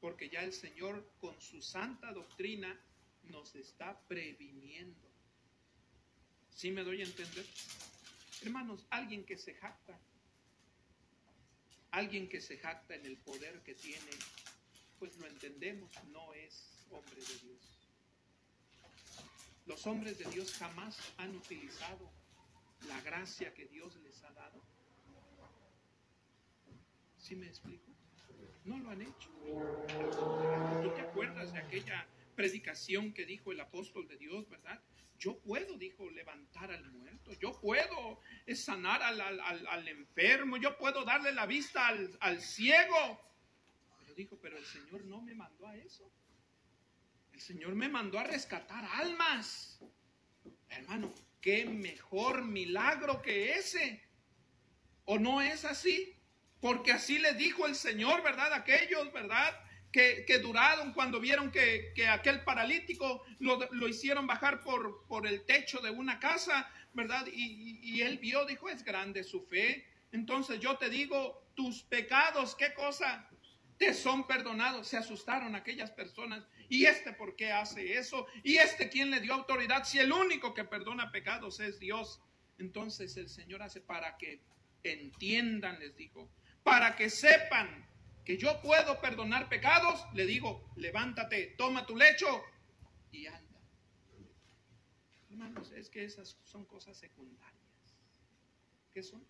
porque 0.00 0.28
ya 0.28 0.42
el 0.42 0.52
Señor 0.52 1.08
con 1.20 1.40
su 1.40 1.62
santa 1.62 2.12
doctrina 2.12 2.78
nos 3.24 3.54
está 3.54 3.98
previniendo. 4.08 5.08
¿Sí 6.54 6.70
me 6.70 6.84
doy 6.84 7.02
a 7.02 7.04
entender? 7.04 7.46
Hermanos, 8.42 8.84
alguien 8.90 9.24
que 9.24 9.38
se 9.38 9.54
jacta, 9.54 9.98
alguien 11.92 12.28
que 12.28 12.40
se 12.40 12.58
jacta 12.58 12.94
en 12.94 13.06
el 13.06 13.16
poder 13.18 13.62
que 13.62 13.74
tiene, 13.74 14.10
pues 14.98 15.16
lo 15.18 15.26
entendemos, 15.26 15.92
no 16.06 16.34
es 16.34 16.84
hombre 16.90 17.20
de 17.20 17.38
Dios. 17.38 17.72
Los 19.66 19.86
hombres 19.86 20.18
de 20.18 20.24
Dios 20.30 20.52
jamás 20.54 20.98
han 21.18 21.34
utilizado 21.36 22.10
la 22.88 23.00
gracia 23.02 23.54
que 23.54 23.66
Dios 23.66 23.94
les 24.02 24.22
ha 24.24 24.32
dado. 24.32 24.71
¿Sí 27.32 27.36
me 27.36 27.46
explico? 27.46 27.90
No 28.66 28.76
lo 28.76 28.90
han 28.90 29.00
hecho. 29.00 29.30
¿Tú 30.82 30.90
te 30.94 31.00
acuerdas 31.00 31.50
de 31.54 31.60
aquella 31.60 32.06
predicación 32.36 33.14
que 33.14 33.24
dijo 33.24 33.52
el 33.52 33.60
apóstol 33.60 34.06
de 34.06 34.18
Dios, 34.18 34.46
verdad? 34.50 34.78
Yo 35.18 35.38
puedo, 35.38 35.78
dijo, 35.78 36.10
levantar 36.10 36.70
al 36.70 36.84
muerto, 36.92 37.32
yo 37.40 37.58
puedo 37.58 38.20
sanar 38.54 39.02
al, 39.02 39.18
al, 39.18 39.66
al 39.66 39.88
enfermo, 39.88 40.58
yo 40.58 40.76
puedo 40.76 41.06
darle 41.06 41.32
la 41.32 41.46
vista 41.46 41.88
al, 41.88 42.14
al 42.20 42.42
ciego. 42.42 43.18
Pero 44.00 44.12
dijo, 44.12 44.38
pero 44.38 44.58
el 44.58 44.66
Señor 44.66 45.02
no 45.06 45.22
me 45.22 45.34
mandó 45.34 45.66
a 45.68 45.76
eso. 45.78 46.12
El 47.32 47.40
Señor 47.40 47.74
me 47.74 47.88
mandó 47.88 48.18
a 48.18 48.24
rescatar 48.24 48.84
almas. 48.84 49.80
Hermano, 50.68 51.10
qué 51.40 51.64
mejor 51.64 52.44
milagro 52.44 53.22
que 53.22 53.54
ese. 53.54 54.02
¿O 55.06 55.18
no 55.18 55.40
es 55.40 55.64
así? 55.64 56.21
Porque 56.62 56.92
así 56.92 57.18
le 57.18 57.34
dijo 57.34 57.66
el 57.66 57.74
Señor, 57.74 58.22
¿verdad? 58.22 58.52
Aquellos, 58.52 59.12
¿verdad? 59.12 59.52
Que, 59.90 60.24
que 60.24 60.38
duraron 60.38 60.92
cuando 60.92 61.18
vieron 61.18 61.50
que, 61.50 61.92
que 61.92 62.06
aquel 62.06 62.44
paralítico 62.44 63.24
lo, 63.40 63.58
lo, 63.72 63.88
hicieron 63.88 64.28
bajar 64.28 64.62
por, 64.62 65.04
por 65.08 65.26
el 65.26 65.44
techo 65.44 65.80
de 65.80 65.90
una 65.90 66.20
casa, 66.20 66.70
¿verdad? 66.92 67.26
Y, 67.26 67.80
y, 67.82 67.96
y 67.96 68.02
él 68.02 68.18
vio, 68.18 68.46
dijo, 68.46 68.68
es 68.68 68.84
grande 68.84 69.24
su 69.24 69.44
fe. 69.46 69.84
Entonces 70.12 70.60
yo 70.60 70.78
te 70.78 70.88
digo, 70.88 71.48
tus 71.56 71.82
pecados, 71.82 72.54
¿qué 72.54 72.72
cosa? 72.74 73.28
Te 73.76 73.92
son 73.92 74.28
perdonados. 74.28 74.86
Se 74.86 74.96
asustaron 74.96 75.56
aquellas 75.56 75.90
personas. 75.90 76.46
¿Y 76.68 76.84
este 76.84 77.12
por 77.12 77.34
qué 77.34 77.50
hace 77.50 77.98
eso? 77.98 78.28
¿Y 78.44 78.58
este 78.58 78.88
quién 78.88 79.10
le 79.10 79.18
dio 79.18 79.34
autoridad? 79.34 79.82
Si 79.82 79.98
el 79.98 80.12
único 80.12 80.54
que 80.54 80.62
perdona 80.62 81.10
pecados 81.10 81.58
es 81.58 81.80
Dios. 81.80 82.22
Entonces 82.58 83.16
el 83.16 83.28
Señor 83.28 83.64
hace 83.64 83.80
para 83.80 84.16
que 84.16 84.44
entiendan, 84.84 85.80
les 85.80 85.96
dijo, 85.96 86.30
para 86.62 86.96
que 86.96 87.10
sepan 87.10 87.82
que 88.24 88.38
yo 88.38 88.60
puedo 88.62 89.00
perdonar 89.00 89.48
pecados, 89.48 90.04
le 90.14 90.26
digo, 90.26 90.70
levántate, 90.76 91.54
toma 91.58 91.86
tu 91.86 91.96
lecho 91.96 92.44
y 93.10 93.26
anda. 93.26 93.60
Hermanos, 95.30 95.72
es 95.72 95.88
que 95.90 96.04
esas 96.04 96.38
son 96.44 96.64
cosas 96.66 96.96
secundarias. 96.96 97.52
¿Qué 98.92 99.02
son? 99.02 99.26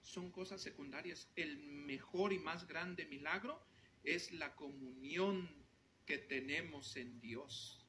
Son 0.00 0.30
cosas 0.32 0.60
secundarias. 0.60 1.28
El 1.36 1.58
mejor 1.58 2.32
y 2.32 2.38
más 2.38 2.66
grande 2.66 3.06
milagro 3.06 3.62
es 4.02 4.32
la 4.32 4.56
comunión 4.56 5.48
que 6.06 6.18
tenemos 6.18 6.96
en 6.96 7.20
Dios. 7.20 7.86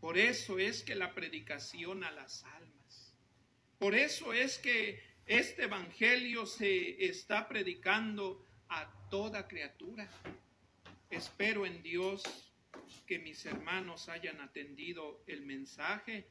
Por 0.00 0.18
eso 0.18 0.58
es 0.58 0.82
que 0.82 0.94
la 0.94 1.14
predicación 1.14 2.04
a 2.04 2.10
las 2.10 2.44
almas. 2.44 3.14
Por 3.78 3.94
eso 3.94 4.34
es 4.34 4.58
que 4.58 5.13
este 5.26 5.64
evangelio 5.64 6.46
se 6.46 7.04
está 7.04 7.48
predicando 7.48 8.44
a 8.68 8.90
toda 9.10 9.48
criatura. 9.48 10.08
Espero 11.10 11.64
en 11.64 11.82
Dios 11.82 12.22
que 13.06 13.18
mis 13.18 13.46
hermanos 13.46 14.08
hayan 14.08 14.40
atendido 14.40 15.22
el 15.26 15.42
mensaje 15.42 16.26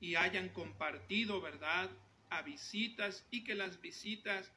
y 0.00 0.14
hayan 0.14 0.48
compartido, 0.50 1.40
¿verdad?, 1.40 1.90
a 2.30 2.42
visitas 2.42 3.26
y 3.30 3.44
que 3.44 3.54
las 3.54 3.80
visitas 3.80 4.52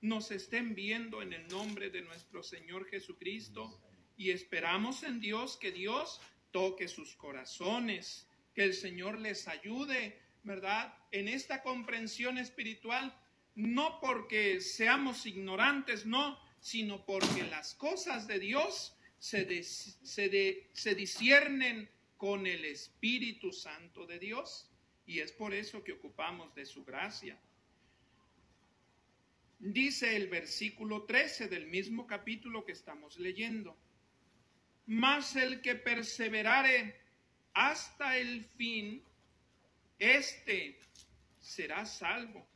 nos 0.00 0.30
estén 0.30 0.74
viendo 0.74 1.22
en 1.22 1.32
el 1.32 1.46
nombre 1.48 1.90
de 1.90 2.02
nuestro 2.02 2.42
Señor 2.42 2.88
Jesucristo 2.88 3.78
y 4.16 4.30
esperamos 4.30 5.02
en 5.02 5.20
Dios 5.20 5.56
que 5.56 5.72
Dios 5.72 6.20
toque 6.50 6.88
sus 6.88 7.14
corazones, 7.16 8.26
que 8.54 8.64
el 8.64 8.74
Señor 8.74 9.18
les 9.18 9.48
ayude, 9.48 10.18
¿verdad? 10.42 10.94
En 11.10 11.28
esta 11.28 11.62
comprensión 11.62 12.38
espiritual, 12.38 13.14
no 13.60 14.00
porque 14.00 14.60
seamos 14.60 15.26
ignorantes, 15.26 16.06
no, 16.06 16.38
sino 16.60 17.04
porque 17.04 17.42
las 17.44 17.74
cosas 17.74 18.26
de 18.26 18.38
Dios 18.38 18.96
se, 19.18 19.44
disciernen 20.94 21.90
con 22.16 22.46
el 22.46 22.64
Espíritu 22.64 23.52
Santo 23.52 24.06
de 24.06 24.18
Dios. 24.18 24.70
Y 25.06 25.20
es 25.20 25.32
por 25.32 25.52
eso 25.52 25.84
que 25.84 25.92
ocupamos 25.92 26.54
de 26.54 26.64
su 26.64 26.84
gracia. 26.84 27.38
Dice 29.58 30.16
el 30.16 30.28
versículo 30.28 31.04
13 31.04 31.48
del 31.48 31.66
mismo 31.66 32.06
capítulo 32.06 32.64
que 32.64 32.72
estamos 32.72 33.18
leyendo. 33.18 33.76
Mas 34.86 35.36
el 35.36 35.60
que 35.60 35.74
perseverare 35.74 36.96
hasta 37.52 38.16
el 38.16 38.44
fin, 38.44 39.02
este 39.98 40.78
será 41.40 41.84
salvo. 41.84 42.49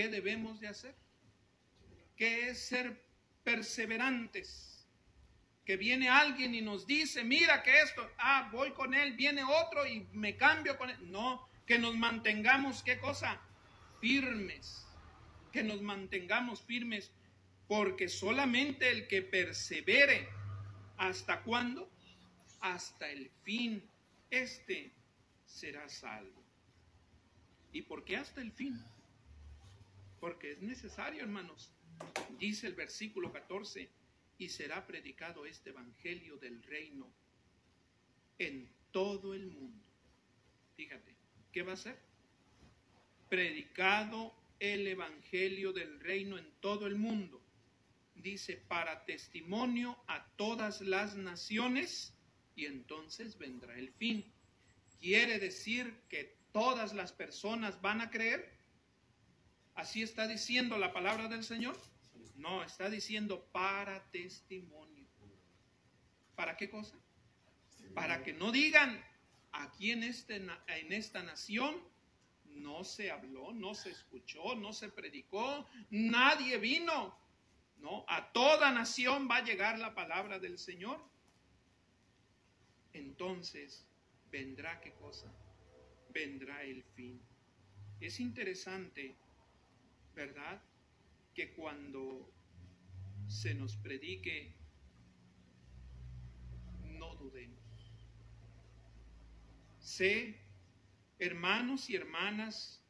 ¿Qué 0.00 0.08
debemos 0.08 0.58
de 0.60 0.68
hacer? 0.68 0.94
¿Qué 2.16 2.48
es 2.48 2.58
ser 2.58 3.04
perseverantes? 3.44 4.88
Que 5.66 5.76
viene 5.76 6.08
alguien 6.08 6.54
y 6.54 6.62
nos 6.62 6.86
dice, 6.86 7.22
mira 7.22 7.62
que 7.62 7.82
esto, 7.82 8.10
ah, 8.16 8.48
voy 8.50 8.70
con 8.70 8.94
él, 8.94 9.12
viene 9.12 9.44
otro 9.44 9.86
y 9.86 10.06
me 10.14 10.38
cambio 10.38 10.78
con 10.78 10.88
él. 10.88 10.96
No, 11.10 11.46
que 11.66 11.78
nos 11.78 11.94
mantengamos, 11.98 12.82
¿qué 12.82 12.98
cosa? 12.98 13.38
Firmes 14.00 14.86
que 15.52 15.62
nos 15.62 15.82
mantengamos 15.82 16.62
firmes, 16.62 17.12
porque 17.68 18.08
solamente 18.08 18.88
el 18.90 19.06
que 19.06 19.20
persevere, 19.20 20.30
¿hasta 20.96 21.42
cuándo? 21.42 21.90
Hasta 22.60 23.10
el 23.10 23.28
fin, 23.42 23.86
este 24.30 24.94
será 25.44 25.90
salvo. 25.90 26.42
¿Y 27.70 27.82
por 27.82 28.02
qué 28.02 28.16
hasta 28.16 28.40
el 28.40 28.50
fin? 28.50 28.82
Porque 30.20 30.52
es 30.52 30.62
necesario, 30.62 31.22
hermanos. 31.22 31.72
Dice 32.38 32.66
el 32.66 32.74
versículo 32.74 33.32
14, 33.32 33.90
y 34.38 34.48
será 34.48 34.86
predicado 34.86 35.44
este 35.44 35.70
evangelio 35.70 36.36
del 36.38 36.62
reino 36.62 37.12
en 38.38 38.70
todo 38.90 39.34
el 39.34 39.46
mundo. 39.46 39.84
Fíjate, 40.76 41.14
¿qué 41.52 41.62
va 41.62 41.74
a 41.74 41.76
ser? 41.76 41.98
Predicado 43.28 44.34
el 44.58 44.86
Evangelio 44.86 45.72
del 45.72 46.00
reino 46.00 46.38
en 46.38 46.50
todo 46.60 46.86
el 46.86 46.96
mundo. 46.96 47.42
Dice, 48.14 48.56
para 48.56 49.04
testimonio 49.04 50.02
a 50.06 50.26
todas 50.36 50.80
las 50.80 51.16
naciones 51.16 52.14
y 52.56 52.66
entonces 52.66 53.38
vendrá 53.38 53.78
el 53.78 53.92
fin. 53.92 54.24
¿Quiere 55.00 55.38
decir 55.38 55.94
que 56.08 56.36
todas 56.52 56.94
las 56.94 57.12
personas 57.12 57.80
van 57.82 58.00
a 58.00 58.10
creer? 58.10 58.59
¿Así 59.80 60.02
está 60.02 60.26
diciendo 60.26 60.76
la 60.76 60.92
palabra 60.92 61.26
del 61.26 61.42
Señor? 61.42 61.74
No, 62.36 62.62
está 62.62 62.90
diciendo 62.90 63.48
para 63.50 64.04
testimonio. 64.10 65.06
¿Para 66.36 66.54
qué 66.54 66.68
cosa? 66.68 66.98
Para 67.94 68.22
que 68.22 68.34
no 68.34 68.52
digan, 68.52 69.02
aquí 69.52 69.92
en, 69.92 70.02
este, 70.02 70.36
en 70.36 70.92
esta 70.92 71.22
nación 71.22 71.74
no 72.44 72.84
se 72.84 73.10
habló, 73.10 73.54
no 73.54 73.74
se 73.74 73.90
escuchó, 73.90 74.54
no 74.54 74.74
se 74.74 74.90
predicó, 74.90 75.66
nadie 75.88 76.58
vino. 76.58 77.18
No, 77.78 78.04
a 78.06 78.32
toda 78.32 78.70
nación 78.72 79.28
va 79.30 79.36
a 79.36 79.44
llegar 79.44 79.78
la 79.78 79.94
palabra 79.94 80.38
del 80.38 80.58
Señor. 80.58 81.02
Entonces 82.92 83.86
vendrá 84.30 84.78
qué 84.82 84.92
cosa? 84.92 85.32
Vendrá 86.10 86.64
el 86.64 86.84
fin. 86.84 87.18
Es 87.98 88.20
interesante, 88.20 89.16
¿verdad? 90.14 90.62
Que 91.34 91.52
cuando 91.52 92.30
se 93.28 93.54
nos 93.54 93.76
predique, 93.76 94.52
no 96.98 97.14
dudemos. 97.16 97.58
Sé 99.78 100.36
hermanos 101.18 101.90
y 101.90 101.96
hermanas 101.96 102.82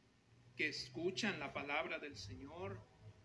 que 0.55 0.67
escuchan 0.67 1.39
la 1.39 1.53
palabra 1.53 1.99
del 1.99 2.17
Señor 2.17 2.79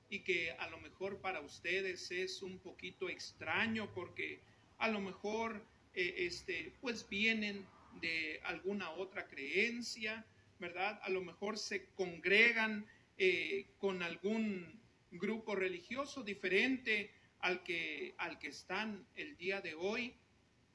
y 0.08 0.20
que 0.20 0.52
a 0.52 0.68
lo 0.68 0.78
mejor 0.78 1.20
para 1.20 1.40
ustedes 1.40 2.10
es 2.10 2.42
un 2.42 2.58
poquito 2.58 3.08
extraño 3.08 3.92
porque 3.94 4.40
a 4.78 4.88
lo 4.88 5.00
mejor 5.00 5.64
eh, 5.94 6.14
este, 6.18 6.72
pues 6.80 7.08
vienen 7.08 7.66
de 8.00 8.40
alguna 8.44 8.90
otra 8.90 9.26
creencia, 9.26 10.24
¿verdad? 10.58 11.00
A 11.02 11.08
lo 11.08 11.22
mejor 11.22 11.58
se 11.58 11.86
congregan 11.94 12.86
eh, 13.18 13.66
con 13.78 14.02
algún 14.02 14.80
grupo 15.10 15.54
religioso 15.54 16.22
diferente 16.22 17.10
al 17.40 17.62
que, 17.62 18.14
al 18.18 18.38
que 18.38 18.48
están 18.48 19.06
el 19.14 19.36
día 19.36 19.60
de 19.60 19.74
hoy, 19.74 20.14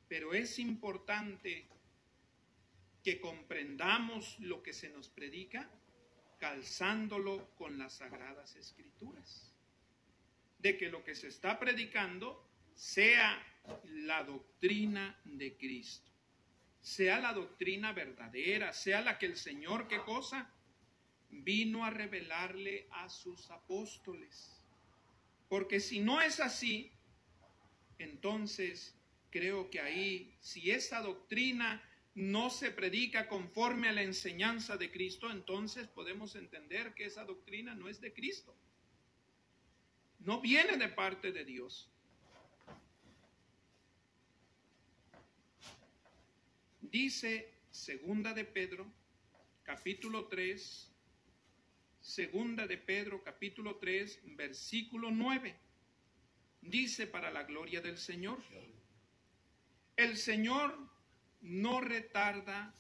pero 0.08 0.34
es 0.34 0.60
importante 0.60 1.68
que 3.04 3.20
comprendamos 3.20 4.40
lo 4.40 4.62
que 4.62 4.74
se 4.74 4.90
nos 4.90 5.10
predica 5.10 5.70
calzándolo 6.40 7.54
con 7.56 7.78
las 7.78 7.94
sagradas 7.94 8.56
escrituras. 8.56 9.54
De 10.60 10.78
que 10.78 10.90
lo 10.90 11.04
que 11.04 11.16
se 11.16 11.28
está 11.28 11.60
predicando 11.60 12.48
sea 12.74 13.42
la 13.84 14.24
doctrina 14.24 15.20
de 15.24 15.56
Cristo, 15.56 16.12
sea 16.80 17.20
la 17.20 17.34
doctrina 17.34 17.94
verdadera, 17.94 18.74
sea 18.74 19.02
la 19.02 19.18
que 19.18 19.28
el 19.28 19.38
Señor, 19.38 19.88
¿qué 19.88 20.00
cosa? 20.02 20.52
Vino 21.32 21.84
a 21.86 21.90
revelarle 21.90 22.88
a 22.92 23.10
sus 23.10 23.50
apóstoles. 23.50 24.62
Porque 25.50 25.80
si 25.80 26.00
no 26.00 26.22
es 26.22 26.40
así, 26.40 26.92
entonces 27.98 28.96
creo 29.32 29.70
que 29.70 29.80
ahí, 29.80 30.36
si 30.40 30.72
esa 30.72 31.02
doctrina 31.02 31.82
no 32.14 32.50
se 32.50 32.72
predica 32.72 33.28
conforme 33.28 33.88
a 33.88 33.94
la 33.94 34.04
enseñanza 34.04 34.78
de 34.78 34.92
Cristo, 34.92 35.32
entonces 35.32 35.88
podemos 35.88 36.36
entender 36.36 36.94
que 36.94 37.06
esa 37.06 37.24
doctrina 37.24 37.74
no 37.74 37.88
es 37.88 38.02
de 38.02 38.14
Cristo. 38.14 38.56
No 40.20 40.42
viene 40.42 40.78
de 40.78 40.90
parte 40.90 41.32
de 41.32 41.46
Dios. 41.46 41.90
Dice 46.82 47.54
segunda 47.72 48.34
de 48.34 48.44
Pedro, 48.44 48.86
capítulo 49.64 50.28
3, 50.28 50.91
segunda 52.02 52.66
de 52.66 52.78
Pedro, 52.78 53.24
capítulo 53.24 53.76
3, 53.78 54.22
versículo 54.36 55.12
9. 55.12 55.56
Dice 56.62 57.08
para 57.08 57.32
la 57.32 57.44
gloria 57.44 57.80
del 57.82 57.98
Señor. 57.98 58.40
El 59.96 60.18
Señor 60.18 60.78
no 61.42 61.80
retarda 61.80 62.74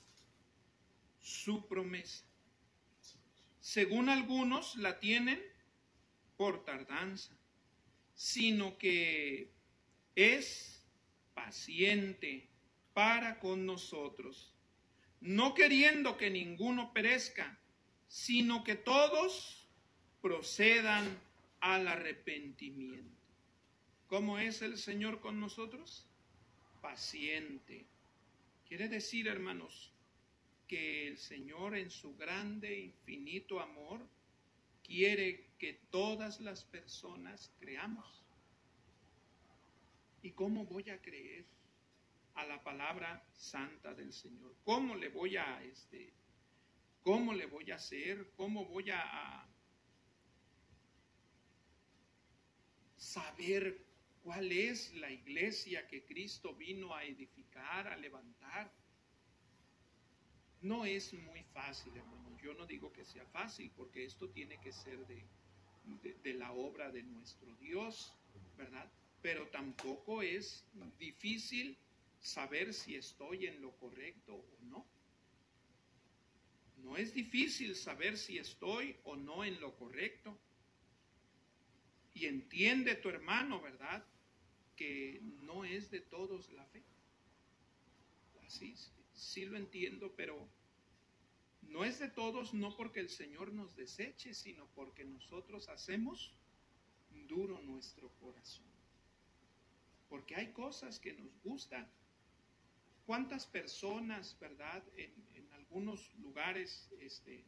su 1.19 1.67
promesa. 1.67 2.25
Según 3.59 4.09
algunos 4.09 4.75
la 4.75 4.99
tienen 4.99 5.41
por 6.35 6.65
tardanza, 6.65 7.37
sino 8.15 8.77
que 8.79 9.51
es 10.15 10.83
paciente 11.35 12.49
para 12.93 13.39
con 13.39 13.67
nosotros, 13.67 14.55
no 15.19 15.53
queriendo 15.53 16.17
que 16.17 16.31
ninguno 16.31 16.91
perezca, 16.91 17.60
sino 18.11 18.65
que 18.65 18.75
todos 18.75 19.65
procedan 20.21 21.17
al 21.61 21.87
arrepentimiento. 21.87 23.15
¿Cómo 24.07 24.37
es 24.37 24.61
el 24.61 24.77
Señor 24.77 25.21
con 25.21 25.39
nosotros? 25.39 26.05
Paciente 26.81 27.85
Quiere 28.67 28.89
decir, 28.89 29.27
hermanos, 29.27 29.93
que 30.67 31.07
el 31.07 31.17
Señor 31.17 31.77
en 31.77 31.89
su 31.89 32.15
grande, 32.17 32.79
infinito 32.79 33.61
amor 33.61 34.05
quiere 34.83 35.47
que 35.57 35.73
todas 35.89 36.41
las 36.41 36.65
personas 36.65 37.51
creamos. 37.59 38.23
¿Y 40.21 40.31
cómo 40.31 40.65
voy 40.65 40.89
a 40.89 41.01
creer? 41.01 41.45
a 42.35 42.45
la 42.45 42.63
palabra 42.63 43.23
santa 43.33 43.93
del 43.93 44.13
Señor. 44.13 44.55
¿Cómo 44.63 44.95
le 44.95 45.09
voy 45.09 45.37
a, 45.37 45.61
este, 45.63 46.13
cómo 47.03 47.33
le 47.33 47.45
voy 47.45 47.71
a 47.71 47.75
hacer? 47.75 48.31
¿Cómo 48.35 48.65
voy 48.65 48.89
a, 48.91 49.47
saber 53.01 53.83
cuál 54.23 54.51
es 54.51 54.93
la 54.93 55.09
iglesia 55.09 55.87
que 55.87 56.05
Cristo 56.05 56.53
vino 56.53 56.93
a 56.93 57.03
edificar, 57.03 57.87
a 57.87 57.97
levantar? 57.97 58.71
No 60.61 60.85
es 60.85 61.13
muy 61.13 61.43
fácil, 61.45 61.97
hermano. 61.97 62.37
Yo 62.37 62.53
no 62.53 62.65
digo 62.67 62.93
que 62.93 63.03
sea 63.03 63.25
fácil, 63.25 63.71
porque 63.75 64.05
esto 64.05 64.29
tiene 64.29 64.59
que 64.59 64.71
ser 64.71 65.05
de, 65.07 65.25
de 66.23 66.33
la 66.35 66.51
obra 66.51 66.91
de 66.91 67.01
nuestro 67.01 67.55
Dios, 67.55 68.13
¿verdad? 68.55 68.89
Pero 69.21 69.47
tampoco 69.47 70.21
es 70.21 70.63
difícil 70.99 71.77
saber 72.19 72.73
si 72.73 72.95
estoy 72.95 73.47
en 73.47 73.61
lo 73.61 73.71
correcto 73.77 74.35
o 74.35 74.57
no. 74.61 74.85
No 76.83 76.97
es 76.97 77.13
difícil 77.13 77.75
saber 77.75 78.17
si 78.17 78.37
estoy 78.37 78.95
o 79.03 79.15
no 79.15 79.43
en 79.43 79.59
lo 79.59 79.75
correcto. 79.75 80.37
Y 82.13 82.25
entiende 82.25 82.95
tu 82.95 83.09
hermano, 83.09 83.61
¿verdad? 83.61 84.05
Que 84.75 85.19
no 85.43 85.63
es 85.63 85.89
de 85.91 86.01
todos 86.01 86.51
la 86.51 86.65
fe. 86.65 86.83
Así, 88.45 88.75
sí 89.13 89.45
lo 89.45 89.57
entiendo, 89.57 90.13
pero 90.15 90.49
no 91.63 91.85
es 91.85 91.99
de 91.99 92.09
todos, 92.09 92.53
no 92.53 92.75
porque 92.75 92.99
el 92.99 93.09
Señor 93.09 93.53
nos 93.53 93.75
deseche, 93.75 94.33
sino 94.33 94.67
porque 94.75 95.05
nosotros 95.05 95.69
hacemos 95.69 96.33
duro 97.27 97.61
nuestro 97.61 98.09
corazón. 98.19 98.65
Porque 100.09 100.35
hay 100.35 100.51
cosas 100.51 100.99
que 100.99 101.13
nos 101.13 101.41
gustan. 101.43 101.89
¿Cuántas 103.05 103.45
personas, 103.45 104.37
verdad, 104.39 104.83
en, 104.97 105.11
algunos 105.71 106.13
lugares, 106.17 106.91
este, 106.99 107.45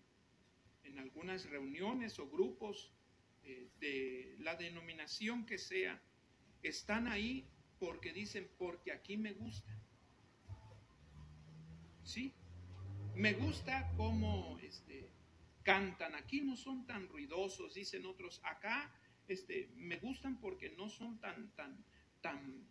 en 0.85 0.97
algunas 0.97 1.43
reuniones 1.49 2.19
o 2.19 2.29
grupos 2.29 2.93
eh, 3.43 3.67
de 3.81 4.37
la 4.39 4.55
denominación 4.55 5.45
que 5.45 5.57
sea, 5.57 6.01
están 6.61 7.09
ahí 7.09 7.45
porque 7.79 8.13
dicen, 8.13 8.49
porque 8.57 8.93
aquí 8.93 9.17
me 9.17 9.33
gusta? 9.33 9.77
¿Sí? 12.05 12.33
Me 13.13 13.33
gusta 13.33 13.91
cómo 13.97 14.57
este, 14.59 15.09
cantan. 15.63 16.15
Aquí 16.15 16.39
no 16.39 16.55
son 16.55 16.85
tan 16.85 17.09
ruidosos, 17.09 17.73
dicen 17.73 18.05
otros. 18.05 18.39
Acá 18.45 18.89
este, 19.27 19.69
me 19.75 19.97
gustan 19.97 20.39
porque 20.39 20.69
no 20.77 20.87
son 20.87 21.19
tan, 21.19 21.51
tan, 21.55 21.83
tan 22.21 22.69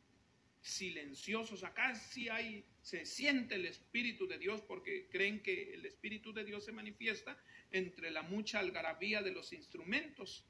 silenciosos. 0.62 1.64
Acá 1.64 1.94
sí 1.94 2.28
hay, 2.28 2.64
se 2.80 3.04
siente 3.04 3.56
el 3.56 3.66
Espíritu 3.66 4.26
de 4.26 4.38
Dios 4.38 4.62
porque 4.62 5.08
creen 5.10 5.42
que 5.42 5.74
el 5.74 5.84
Espíritu 5.84 6.32
de 6.32 6.44
Dios 6.44 6.64
se 6.64 6.72
manifiesta 6.72 7.36
entre 7.72 8.10
la 8.10 8.22
mucha 8.22 8.60
algarabía 8.60 9.22
de 9.22 9.32
los 9.32 9.52
instrumentos. 9.52 10.46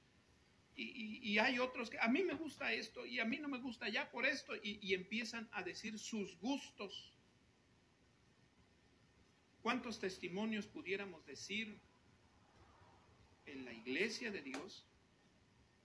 Y, 0.74 1.20
y, 1.22 1.38
hay 1.38 1.58
otros 1.58 1.90
que 1.90 1.98
a 1.98 2.08
mí 2.08 2.22
me 2.22 2.32
gusta 2.32 2.72
esto 2.72 3.04
y 3.04 3.20
a 3.20 3.26
mí 3.26 3.36
no 3.36 3.48
me 3.48 3.58
gusta 3.58 3.90
ya 3.90 4.10
por 4.10 4.24
esto 4.24 4.56
y, 4.56 4.78
y 4.80 4.94
empiezan 4.94 5.46
a 5.52 5.62
decir 5.62 5.98
sus 5.98 6.38
gustos. 6.38 7.12
¿Cuántos 9.60 10.00
testimonios 10.00 10.66
pudiéramos 10.66 11.26
decir 11.26 11.78
en 13.44 13.66
la 13.66 13.72
iglesia 13.74 14.30
de 14.30 14.40
Dios 14.40 14.86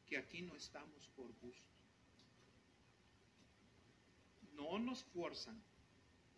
que 0.05 0.17
aquí 0.17 0.41
no 0.41 0.55
estamos 0.55 1.07
por 1.17 1.33
gusto? 1.39 1.76
No 4.57 4.77
nos 4.79 5.03
forzan, 5.05 5.63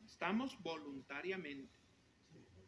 estamos 0.06 0.62
voluntariamente, 0.62 1.74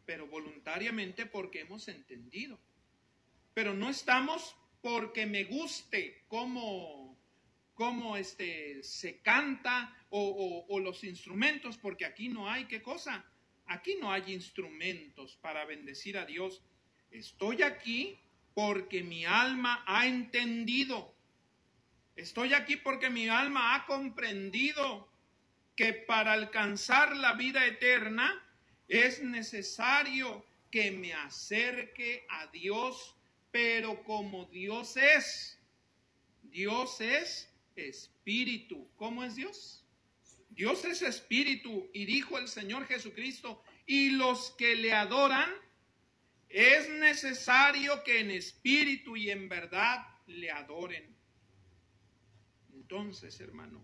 pero 0.04 0.26
voluntariamente 0.26 1.26
porque 1.26 1.60
hemos 1.60 1.86
entendido. 1.86 2.58
Pero 3.54 3.74
no 3.74 3.88
estamos 3.88 4.56
porque 4.80 5.26
me 5.26 5.44
guste 5.44 6.24
cómo, 6.26 7.16
cómo 7.74 8.16
este, 8.16 8.82
se 8.82 9.20
canta 9.20 9.94
o, 10.10 10.20
o, 10.20 10.74
o 10.74 10.80
los 10.80 11.04
instrumentos, 11.04 11.76
porque 11.76 12.04
aquí 12.04 12.28
no 12.28 12.50
hay 12.50 12.64
qué 12.64 12.82
cosa 12.82 13.24
Aquí 13.66 13.96
no 14.00 14.12
hay 14.12 14.32
instrumentos 14.32 15.36
para 15.36 15.64
bendecir 15.64 16.18
a 16.18 16.26
Dios. 16.26 16.62
Estoy 17.10 17.62
aquí 17.62 18.18
porque 18.54 19.02
mi 19.02 19.24
alma 19.24 19.82
ha 19.86 20.06
entendido. 20.06 21.14
Estoy 22.16 22.52
aquí 22.54 22.76
porque 22.76 23.08
mi 23.08 23.28
alma 23.28 23.74
ha 23.74 23.86
comprendido 23.86 25.08
que 25.76 25.92
para 25.92 26.32
alcanzar 26.32 27.16
la 27.16 27.34
vida 27.34 27.66
eterna 27.66 28.42
es 28.88 29.22
necesario 29.22 30.44
que 30.70 30.90
me 30.90 31.12
acerque 31.12 32.26
a 32.28 32.46
Dios, 32.48 33.16
pero 33.50 34.02
como 34.04 34.46
Dios 34.46 34.96
es, 34.96 35.58
Dios 36.42 37.00
es 37.00 37.50
espíritu. 37.76 38.88
¿Cómo 38.96 39.24
es 39.24 39.36
Dios? 39.36 39.84
Dios 40.50 40.84
es 40.84 41.02
espíritu 41.02 41.90
y 41.92 42.04
dijo 42.04 42.38
el 42.38 42.48
Señor 42.48 42.86
Jesucristo, 42.86 43.62
y 43.86 44.10
los 44.10 44.50
que 44.52 44.76
le 44.76 44.92
adoran, 44.92 45.50
es 46.48 46.90
necesario 46.90 48.04
que 48.04 48.20
en 48.20 48.30
espíritu 48.30 49.16
y 49.16 49.30
en 49.30 49.48
verdad 49.48 50.06
le 50.26 50.50
adoren. 50.50 51.16
Entonces, 52.74 53.40
hermano, 53.40 53.82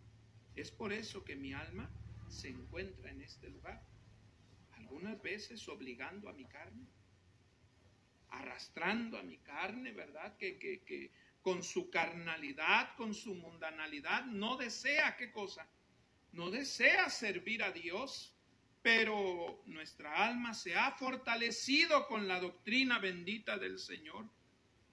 es 0.60 0.70
por 0.70 0.92
eso 0.92 1.24
que 1.24 1.36
mi 1.36 1.52
alma 1.52 1.90
se 2.28 2.48
encuentra 2.48 3.10
en 3.10 3.22
este 3.22 3.48
lugar. 3.48 3.82
Algunas 4.72 5.20
veces 5.22 5.68
obligando 5.68 6.28
a 6.28 6.32
mi 6.32 6.44
carne, 6.44 6.86
arrastrando 8.30 9.18
a 9.18 9.22
mi 9.22 9.38
carne, 9.38 9.92
¿verdad? 9.92 10.36
Que, 10.36 10.58
que, 10.58 10.80
que 10.80 11.10
con 11.42 11.62
su 11.62 11.90
carnalidad, 11.90 12.94
con 12.96 13.14
su 13.14 13.34
mundanalidad, 13.34 14.26
no 14.26 14.56
desea 14.56 15.16
qué 15.16 15.30
cosa 15.32 15.68
no 16.32 16.50
desea 16.50 17.10
servir 17.10 17.62
a 17.62 17.72
Dios, 17.72 18.34
pero 18.82 19.62
nuestra 19.66 20.26
alma 20.26 20.54
se 20.54 20.76
ha 20.76 20.92
fortalecido 20.92 22.06
con 22.06 22.28
la 22.28 22.40
doctrina 22.40 22.98
bendita 22.98 23.58
del 23.58 23.78
Señor 23.78 24.26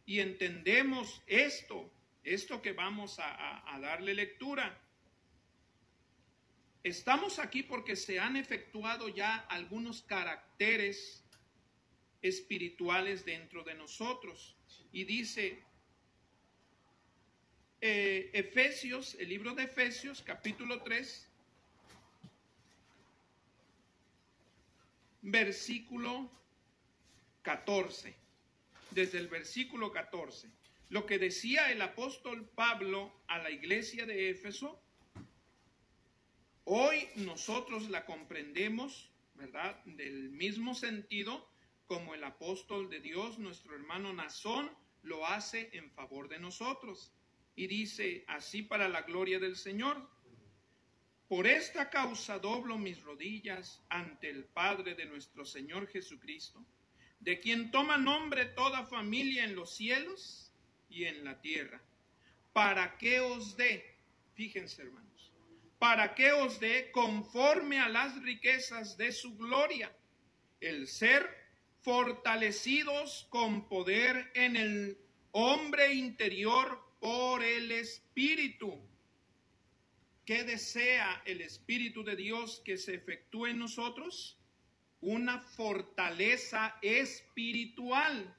y 0.05 0.19
entendemos 0.19 1.21
esto, 1.27 1.91
esto 2.23 2.61
que 2.61 2.73
vamos 2.73 3.19
a, 3.19 3.31
a, 3.31 3.75
a 3.75 3.79
darle 3.79 4.13
lectura. 4.13 4.81
Estamos 6.85 7.39
aquí 7.39 7.63
porque 7.63 7.95
se 7.95 8.19
han 8.19 8.35
efectuado 8.35 9.09
ya 9.09 9.37
algunos 9.49 10.03
caracteres 10.03 11.25
espirituales 12.21 13.25
dentro 13.25 13.63
de 13.63 13.73
nosotros. 13.73 14.55
Y 14.91 15.03
dice 15.03 15.63
eh, 17.81 18.29
Efesios, 18.33 19.15
el 19.15 19.29
libro 19.29 19.55
de 19.55 19.63
Efesios, 19.63 20.21
capítulo 20.21 20.83
3, 20.83 21.27
versículo 25.23 26.29
14. 27.41 28.15
Desde 28.91 29.17
el 29.17 29.27
versículo 29.27 29.91
14. 29.91 30.51
Lo 30.89 31.07
que 31.07 31.17
decía 31.17 31.71
el 31.71 31.81
apóstol 31.81 32.47
Pablo 32.53 33.11
a 33.25 33.39
la 33.39 33.49
iglesia 33.49 34.05
de 34.05 34.29
Éfeso, 34.29 34.84
hoy 36.65 37.07
nosotros 37.15 37.89
la 37.89 38.05
comprendemos, 38.05 39.09
¿verdad? 39.35 39.83
Del 39.85 40.29
mismo 40.31 40.75
sentido 40.75 41.49
como 41.87 42.13
el 42.13 42.23
apóstol 42.23 42.89
de 42.89 42.99
Dios, 42.99 43.39
nuestro 43.39 43.75
hermano 43.75 44.13
Nazón, 44.13 44.69
lo 45.03 45.25
hace 45.25 45.69
en 45.73 45.91
favor 45.91 46.27
de 46.27 46.39
nosotros. 46.39 47.11
Y 47.55 47.67
dice, 47.67 48.25
así 48.27 48.63
para 48.63 48.89
la 48.89 49.03
gloria 49.03 49.39
del 49.39 49.55
Señor, 49.55 50.09
por 51.27 51.47
esta 51.47 51.89
causa 51.89 52.39
doblo 52.39 52.77
mis 52.77 53.01
rodillas 53.03 53.81
ante 53.89 54.29
el 54.29 54.45
Padre 54.45 54.93
de 54.93 55.05
nuestro 55.05 55.45
Señor 55.45 55.87
Jesucristo, 55.87 56.63
de 57.19 57.39
quien 57.39 57.71
toma 57.71 57.97
nombre 57.97 58.45
toda 58.45 58.85
familia 58.85 59.43
en 59.43 59.55
los 59.55 59.75
cielos 59.75 60.51
y 60.89 61.05
en 61.05 61.23
la 61.23 61.41
tierra, 61.41 61.81
para 62.53 62.97
que 62.97 63.19
os 63.19 63.57
dé, 63.57 63.97
fíjense 64.35 64.83
hermanos, 64.83 65.14
para 65.79 66.15
que 66.15 66.31
os 66.31 66.59
dé 66.59 66.91
conforme 66.91 67.79
a 67.79 67.89
las 67.89 68.21
riquezas 68.21 68.97
de 68.97 69.11
su 69.11 69.37
gloria, 69.37 69.95
el 70.59 70.87
ser 70.87 71.27
fortalecidos 71.81 73.27
con 73.29 73.67
poder 73.67 74.31
en 74.33 74.55
el 74.55 74.97
hombre 75.31 75.93
interior 75.93 76.81
por 76.99 77.43
el 77.43 77.71
Espíritu 77.71 78.81
¿Qué 80.25 80.43
desea 80.43 81.21
el 81.25 81.41
Espíritu 81.41 82.03
de 82.03 82.15
Dios 82.15 82.59
que 82.65 82.77
se 82.77 82.95
efectúe 82.95 83.45
en 83.45 83.59
nosotros? 83.59 84.39
Una 84.99 85.39
fortaleza 85.39 86.79
espiritual. 86.81 88.35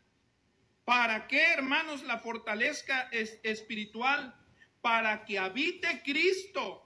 ¿Para 0.84 1.28
qué, 1.28 1.52
hermanos, 1.52 2.02
la 2.02 2.18
fortaleza 2.18 3.08
es 3.12 3.38
espiritual? 3.44 4.34
Para 4.80 5.24
que 5.24 5.38
habite 5.38 6.02
Cristo 6.02 6.85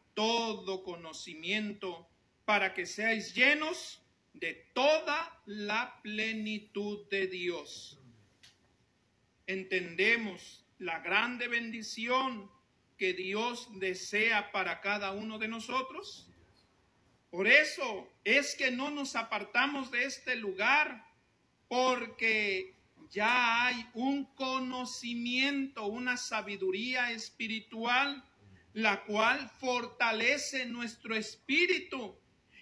todo 0.13 0.83
conocimiento, 0.83 2.07
para 2.45 2.73
que 2.73 2.85
seáis 2.85 3.33
llenos 3.33 4.01
de 4.33 4.53
toda 4.73 5.41
la 5.45 5.99
plenitud 6.01 7.07
de 7.09 7.27
Dios. 7.27 7.99
Entendemos 9.47 10.65
la 10.79 10.99
grande 10.99 11.47
bendición 11.47 12.49
que 12.97 13.13
Dios 13.13 13.67
desea 13.79 14.51
para 14.51 14.81
cada 14.81 15.11
uno 15.11 15.37
de 15.37 15.47
nosotros. 15.47 16.27
Por 17.29 17.47
eso 17.47 18.07
es 18.23 18.55
que 18.55 18.71
no 18.71 18.91
nos 18.91 19.15
apartamos 19.15 19.91
de 19.91 20.05
este 20.05 20.35
lugar, 20.35 21.05
porque 21.67 22.75
ya 23.09 23.65
hay 23.65 23.89
un 23.93 24.25
conocimiento, 24.35 25.85
una 25.85 26.17
sabiduría 26.17 27.11
espiritual, 27.11 28.23
la 28.73 29.03
cual 29.03 29.49
fortalece 29.59 30.65
nuestro 30.65 31.15
espíritu. 31.15 32.19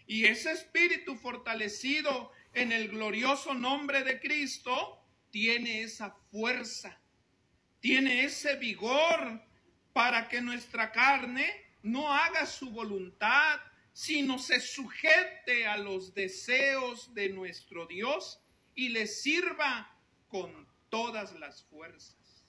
Y 0.08 0.26
ese 0.26 0.52
espíritu 0.52 1.16
fortalecido 1.16 2.32
en 2.54 2.72
el 2.72 2.90
glorioso 2.90 3.54
nombre 3.54 4.04
de 4.04 4.20
Cristo 4.20 5.06
tiene 5.30 5.84
esa 5.84 6.12
fuerza 6.32 7.00
tiene 7.80 8.26
ese 8.26 8.56
vigor 8.56 9.42
para 9.94 10.28
que 10.28 10.42
nuestra 10.42 10.92
carne 10.92 11.50
no 11.82 12.14
haga 12.14 12.46
su 12.46 12.72
voluntad, 12.72 13.60
sino 13.94 14.38
se 14.38 14.60
sujete 14.60 15.66
a 15.66 15.78
los 15.78 16.14
deseos 16.14 17.14
de 17.14 17.30
nuestro 17.30 17.86
Dios 17.86 18.42
y 18.76 18.90
le 18.90 19.08
sirva 19.08 19.98
con 20.28 20.68
todas 20.90 21.34
las 21.40 21.64
fuerzas, 21.64 22.46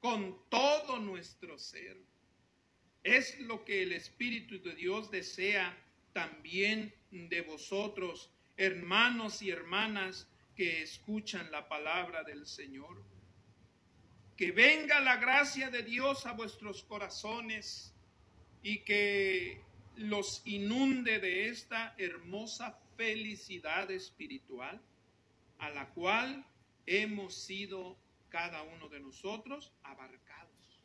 con 0.00 0.48
todo 0.48 0.98
nuestro 0.98 1.58
ser. 1.58 1.96
Es 3.02 3.38
lo 3.40 3.64
que 3.64 3.82
el 3.82 3.92
Espíritu 3.92 4.60
de 4.60 4.74
Dios 4.74 5.10
desea 5.10 5.76
también 6.12 6.94
de 7.10 7.40
vosotros, 7.42 8.30
hermanos 8.56 9.42
y 9.42 9.50
hermanas 9.50 10.28
que 10.56 10.82
escuchan 10.82 11.50
la 11.50 11.68
palabra 11.68 12.22
del 12.22 12.46
Señor. 12.46 13.02
Que 14.36 14.52
venga 14.52 15.00
la 15.00 15.16
gracia 15.16 15.70
de 15.70 15.82
Dios 15.82 16.26
a 16.26 16.32
vuestros 16.32 16.84
corazones 16.84 17.92
y 18.62 18.78
que 18.78 19.60
los 19.96 20.42
inunde 20.44 21.18
de 21.18 21.48
esta 21.48 21.94
hermosa 21.98 22.78
felicidad 22.96 23.90
espiritual 23.90 24.80
a 25.58 25.70
la 25.70 25.88
cual 25.90 26.44
hemos 26.86 27.34
sido 27.34 27.96
cada 28.28 28.62
uno 28.62 28.88
de 28.88 29.00
nosotros 29.00 29.72
abarcados, 29.82 30.80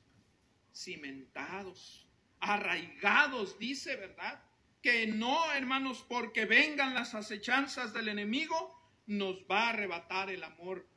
cimentados, 0.73 2.06
arraigados, 2.39 3.57
dice, 3.59 3.95
¿verdad? 3.95 4.43
Que 4.81 5.07
no, 5.07 5.51
hermanos, 5.53 6.05
porque 6.07 6.45
vengan 6.45 6.93
las 6.93 7.15
acechanzas 7.15 7.93
del 7.93 8.09
enemigo, 8.09 8.77
nos 9.07 9.43
va 9.49 9.67
a 9.67 9.69
arrebatar 9.69 10.29
el 10.29 10.43
amor 10.43 10.87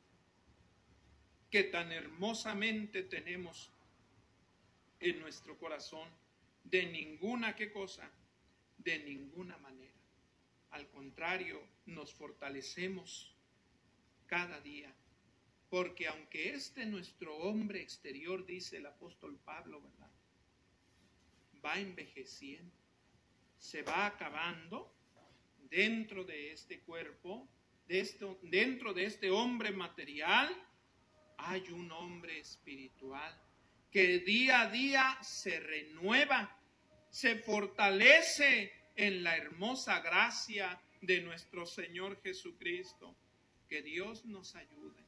que 1.49 1.63
tan 1.63 1.91
hermosamente 1.91 3.03
tenemos 3.03 3.71
en 4.99 5.19
nuestro 5.19 5.57
corazón, 5.57 6.07
de 6.63 6.85
ninguna 6.85 7.55
qué 7.55 7.71
cosa, 7.71 8.09
de 8.77 8.99
ninguna 8.99 9.57
manera. 9.57 9.91
Al 10.71 10.87
contrario, 10.89 11.61
nos 11.85 12.13
fortalecemos 12.13 13.35
cada 14.27 14.61
día, 14.61 14.93
porque 15.69 16.07
aunque 16.07 16.53
este 16.53 16.85
nuestro 16.85 17.35
hombre 17.37 17.81
exterior, 17.81 18.45
dice 18.45 18.77
el 18.77 18.85
apóstol 18.85 19.37
Pablo, 19.43 19.81
¿verdad? 19.81 20.11
Va 21.63 21.77
envejeciendo, 21.79 22.75
se 23.57 23.83
va 23.83 24.05
acabando 24.05 24.93
dentro 25.69 26.23
de 26.23 26.51
este 26.51 26.81
cuerpo, 26.81 27.47
dentro 27.87 28.93
de 28.93 29.05
este 29.05 29.29
hombre 29.29 29.71
material, 29.71 30.49
hay 31.37 31.69
un 31.71 31.91
hombre 31.91 32.39
espiritual 32.39 33.39
que 33.91 34.19
día 34.19 34.61
a 34.61 34.69
día 34.69 35.17
se 35.21 35.59
renueva, 35.59 36.57
se 37.09 37.35
fortalece 37.35 38.71
en 38.95 39.23
la 39.23 39.35
hermosa 39.35 39.99
gracia 39.99 40.81
de 41.01 41.21
nuestro 41.21 41.65
Señor 41.65 42.21
Jesucristo. 42.21 43.15
Que 43.67 43.81
Dios 43.81 44.25
nos 44.25 44.55
ayude. 44.55 45.01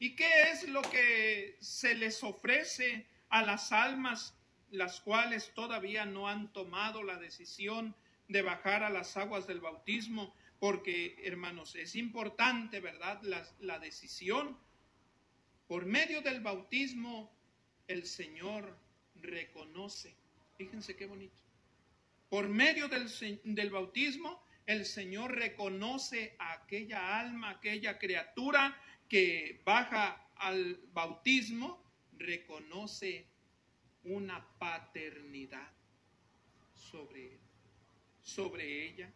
¿Y 0.00 0.16
qué 0.16 0.50
es 0.50 0.68
lo 0.68 0.82
que 0.82 1.56
se 1.60 1.94
les 1.94 2.22
ofrece 2.24 3.06
a 3.28 3.42
las 3.42 3.70
almas 3.70 4.34
las 4.74 5.00
cuales 5.00 5.52
todavía 5.54 6.04
no 6.04 6.28
han 6.28 6.52
tomado 6.52 7.02
la 7.04 7.16
decisión 7.16 7.94
de 8.28 8.42
bajar 8.42 8.82
a 8.82 8.90
las 8.90 9.16
aguas 9.16 9.46
del 9.46 9.60
bautismo? 9.60 10.34
Porque, 10.58 11.16
hermanos, 11.24 11.76
es 11.76 11.94
importante, 11.94 12.80
¿verdad? 12.80 13.22
La, 13.60 13.78
decisión 13.78 14.58
por 15.68 15.86
medio 15.86 16.22
del 16.22 16.40
bautismo, 16.40 17.32
el 17.86 18.04
Señor 18.04 18.76
reconoce. 19.14 20.14
Fíjense 20.56 20.96
qué 20.96 21.06
bonito. 21.06 21.36
Por 22.28 22.48
medio 22.48 22.88
del, 22.88 23.08
del, 23.44 23.70
bautismo, 23.70 24.42
el 24.66 24.86
Señor 24.86 25.36
reconoce 25.36 26.34
a 26.38 26.52
aquella 26.52 27.20
alma, 27.20 27.50
aquella 27.50 27.98
criatura 27.98 28.76
que 29.08 29.62
baja 29.64 30.28
al 30.36 30.80
bautismo, 30.92 31.80
reconoce 32.18 33.26
una 34.04 34.46
paternidad 34.58 35.72
sobre, 36.74 37.38
sobre 38.22 38.86
ella. 38.86 39.12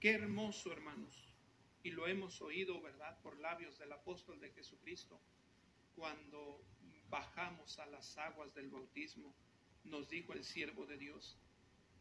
Qué 0.00 0.10
hermoso, 0.10 0.72
hermanos 0.72 1.26
y 1.86 1.92
lo 1.92 2.08
hemos 2.08 2.42
oído, 2.42 2.80
¿verdad?, 2.80 3.16
por 3.22 3.38
labios 3.38 3.78
del 3.78 3.92
apóstol 3.92 4.40
de 4.40 4.50
Jesucristo, 4.50 5.20
cuando 5.94 6.60
bajamos 7.08 7.78
a 7.78 7.86
las 7.86 8.18
aguas 8.18 8.52
del 8.56 8.70
bautismo, 8.70 9.32
nos 9.84 10.08
dijo 10.08 10.32
el 10.32 10.42
siervo 10.42 10.84
de 10.84 10.98
Dios, 10.98 11.38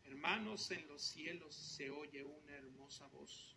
hermanos, 0.05 0.71
en 0.71 0.87
los 0.87 1.03
cielos 1.03 1.53
se 1.53 1.91
oye 1.91 2.23
una 2.23 2.55
hermosa 2.55 3.05
voz, 3.09 3.55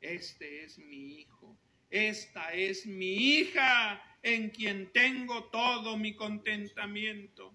este 0.00 0.64
es 0.64 0.78
mi 0.78 1.20
hijo, 1.20 1.58
esta 1.90 2.52
es 2.52 2.86
mi 2.86 3.14
hija 3.14 4.02
en 4.22 4.50
quien 4.50 4.92
tengo 4.92 5.44
todo 5.44 5.96
mi 5.96 6.14
contentamiento. 6.14 7.54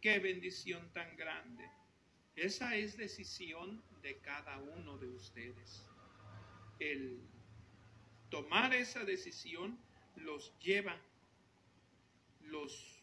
Qué 0.00 0.18
bendición 0.18 0.92
tan 0.92 1.16
grande. 1.16 1.68
Esa 2.36 2.76
es 2.76 2.96
decisión 2.96 3.82
de 4.02 4.18
cada 4.18 4.58
uno 4.58 4.98
de 4.98 5.08
ustedes. 5.08 5.84
El 6.78 7.20
tomar 8.30 8.74
esa 8.74 9.04
decisión 9.04 9.78
los 10.16 10.56
lleva, 10.60 11.00
los 12.40 13.02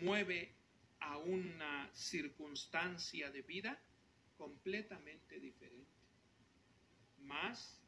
mueve 0.00 0.52
a 1.00 1.18
una 1.18 1.90
circunstancia 1.92 3.30
de 3.30 3.42
vida 3.42 3.80
completamente 4.36 5.38
diferente, 5.38 5.90
más 7.18 7.80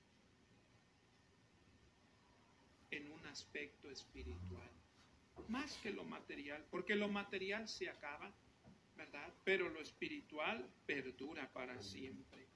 en 2.91 3.11
un 3.11 3.27
aspecto 3.27 3.91
espiritual, 3.91 4.71
más 5.49 5.77
que 5.83 5.91
lo 5.91 6.05
material, 6.05 6.65
porque 6.71 6.95
lo 6.95 7.09
material 7.09 7.69
se 7.69 7.89
acaba, 7.89 8.33
¿verdad? 8.97 9.33
Pero 9.45 9.69
lo 9.69 9.81
espiritual 9.81 10.69
perdura 10.87 11.49
para 11.53 11.81
siempre. 11.83 12.47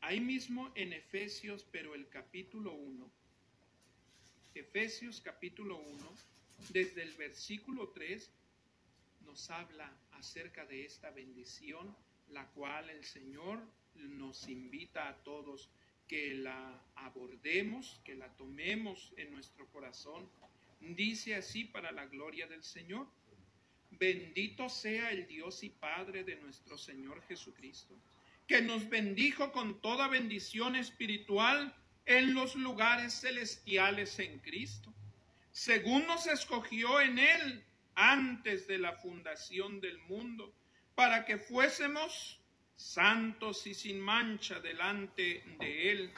Ahí 0.00 0.20
mismo 0.20 0.72
en 0.74 0.92
Efesios, 0.92 1.66
pero 1.70 1.94
el 1.94 2.08
capítulo 2.08 2.72
1, 2.72 3.10
Efesios 4.54 5.20
capítulo 5.20 5.76
1, 5.76 6.14
desde 6.70 7.02
el 7.02 7.12
versículo 7.12 7.90
3, 7.90 8.30
nos 9.24 9.50
habla 9.50 9.92
acerca 10.12 10.64
de 10.66 10.84
esta 10.84 11.10
bendición, 11.10 11.94
la 12.30 12.46
cual 12.48 12.90
el 12.90 13.04
Señor 13.04 13.60
nos 13.94 14.48
invita 14.48 15.08
a 15.08 15.16
todos 15.22 15.68
que 16.08 16.34
la 16.34 16.82
abordemos, 16.96 18.00
que 18.04 18.14
la 18.14 18.28
tomemos 18.36 19.12
en 19.16 19.30
nuestro 19.32 19.66
corazón. 19.68 20.28
Dice 20.80 21.34
así 21.34 21.64
para 21.64 21.92
la 21.92 22.06
gloria 22.06 22.46
del 22.46 22.64
Señor, 22.64 23.06
Bendito 23.90 24.68
sea 24.68 25.10
el 25.10 25.26
Dios 25.26 25.64
y 25.64 25.70
Padre 25.70 26.22
de 26.22 26.36
nuestro 26.36 26.76
Señor 26.78 27.22
Jesucristo, 27.26 27.96
que 28.46 28.62
nos 28.62 28.88
bendijo 28.88 29.50
con 29.50 29.80
toda 29.80 30.08
bendición 30.08 30.76
espiritual 30.76 31.74
en 32.06 32.34
los 32.34 32.54
lugares 32.54 33.20
celestiales 33.20 34.18
en 34.18 34.38
Cristo, 34.38 34.94
según 35.50 36.06
nos 36.06 36.26
escogió 36.26 37.00
en 37.00 37.18
Él 37.18 37.64
antes 37.94 38.66
de 38.68 38.78
la 38.78 38.92
fundación 38.92 39.80
del 39.80 39.98
mundo, 40.00 40.54
para 40.94 41.24
que 41.24 41.38
fuésemos 41.38 42.40
santos 42.78 43.66
y 43.66 43.74
sin 43.74 44.00
mancha 44.00 44.60
delante 44.60 45.42
de 45.58 45.90
Él, 45.90 46.12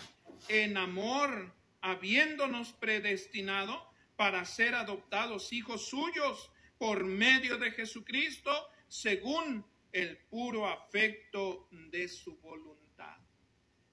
en 0.48 0.76
amor, 0.76 1.52
habiéndonos 1.80 2.72
predestinado 2.74 3.90
para 4.16 4.44
ser 4.44 4.74
adoptados 4.74 5.54
hijos 5.54 5.88
suyos 5.88 6.50
por 6.76 7.04
medio 7.04 7.56
de 7.56 7.70
Jesucristo, 7.70 8.52
según 8.88 9.64
el 9.92 10.18
puro 10.18 10.68
afecto 10.68 11.66
de 11.70 12.06
su 12.08 12.36
voluntad. 12.36 13.16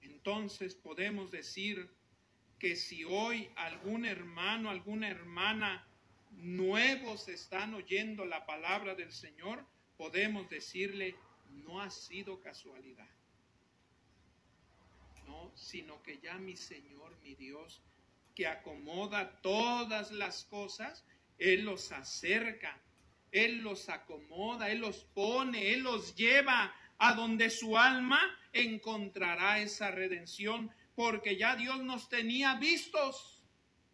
Entonces 0.02 0.74
podemos 0.74 1.30
decir 1.30 1.90
que 2.58 2.76
si 2.76 3.02
hoy 3.04 3.48
algún 3.56 4.04
hermano, 4.04 4.68
alguna 4.68 5.08
hermana 5.08 5.88
nuevos 6.32 7.28
están 7.28 7.72
oyendo 7.72 8.26
la 8.26 8.44
palabra 8.44 8.94
del 8.94 9.10
Señor, 9.10 9.64
podemos 9.96 10.50
decirle, 10.50 11.16
no 11.50 11.80
ha 11.80 11.90
sido 11.90 12.40
casualidad. 12.40 13.08
No, 15.26 15.52
sino 15.54 16.02
que 16.02 16.18
ya 16.18 16.38
mi 16.38 16.56
Señor, 16.56 17.18
mi 17.22 17.34
Dios, 17.34 17.82
que 18.34 18.46
acomoda 18.46 19.40
todas 19.42 20.10
las 20.12 20.44
cosas, 20.44 21.04
Él 21.38 21.64
los 21.64 21.92
acerca, 21.92 22.80
Él 23.30 23.58
los 23.58 23.88
acomoda, 23.88 24.70
Él 24.70 24.78
los 24.78 25.04
pone, 25.04 25.72
Él 25.72 25.82
los 25.82 26.14
lleva 26.14 26.74
a 26.98 27.14
donde 27.14 27.50
su 27.50 27.76
alma 27.76 28.20
encontrará 28.52 29.60
esa 29.60 29.90
redención, 29.90 30.70
porque 30.94 31.36
ya 31.36 31.56
Dios 31.56 31.82
nos 31.84 32.08
tenía 32.08 32.54
vistos 32.54 33.42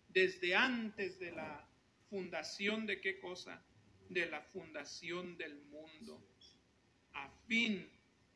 desde 0.08 0.54
antes 0.54 1.18
de 1.18 1.32
la 1.32 1.68
fundación 2.08 2.86
de 2.86 3.00
qué 3.00 3.18
cosa? 3.18 3.62
De 4.08 4.26
la 4.26 4.40
fundación 4.40 5.36
del 5.36 5.60
mundo, 5.64 6.22
a 7.14 7.28
fin 7.46 7.88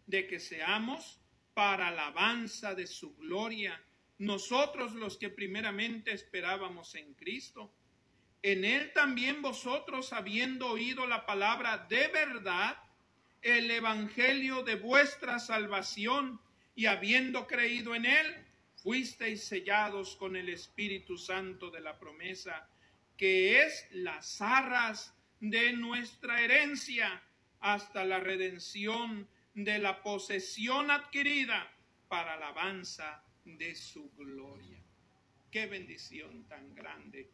de 0.07 0.27
que 0.27 0.41
seamos 0.41 1.21
para 1.55 1.88
alabanza 1.88 2.75
de 2.75 2.87
su 2.87 3.17
gloria, 3.17 3.81
nosotros 4.19 4.95
los 4.95 5.17
que 5.17 5.29
primeramente 5.29 6.12
esperábamos 6.12 6.95
en 6.95 7.14
Cristo. 7.14 7.73
En 8.43 8.64
él 8.64 8.93
también 8.93 9.43
vosotros, 9.43 10.12
habiendo 10.12 10.69
oído 10.69 11.07
la 11.07 11.27
palabra 11.27 11.87
de 11.88 12.09
verdad, 12.09 12.79
el 13.43 13.71
evangelio 13.71 14.62
de 14.62 14.77
vuestra 14.77 15.38
salvación, 15.38 16.41
y 16.79 16.87
habiendo 16.87 17.49
creído 17.49 17.97
en 17.97 18.07
él, 18.07 18.47
fuisteis 18.77 19.43
sellados 19.43 20.14
con 20.14 20.37
el 20.37 20.49
Espíritu 20.49 21.19
Santo 21.19 21.73
de 21.73 21.81
la 21.81 21.99
promesa, 21.99 22.69
que 23.17 23.62
es 23.62 23.88
las 23.91 24.41
arras 24.41 25.12
de 25.41 25.73
nuestra 25.73 26.41
herencia 26.41 27.21
hasta 27.61 28.05
la 28.05 28.21
redención 28.21 29.29
de 29.55 29.79
la 29.79 30.03
posesión 30.03 30.90
adquirida 30.90 31.71
para 32.09 32.35
alabanza 32.35 33.23
de 33.44 33.75
su 33.75 34.11
gloria. 34.16 34.83
Qué 35.51 35.66
bendición 35.66 36.47
tan 36.49 36.75
grande 36.75 37.31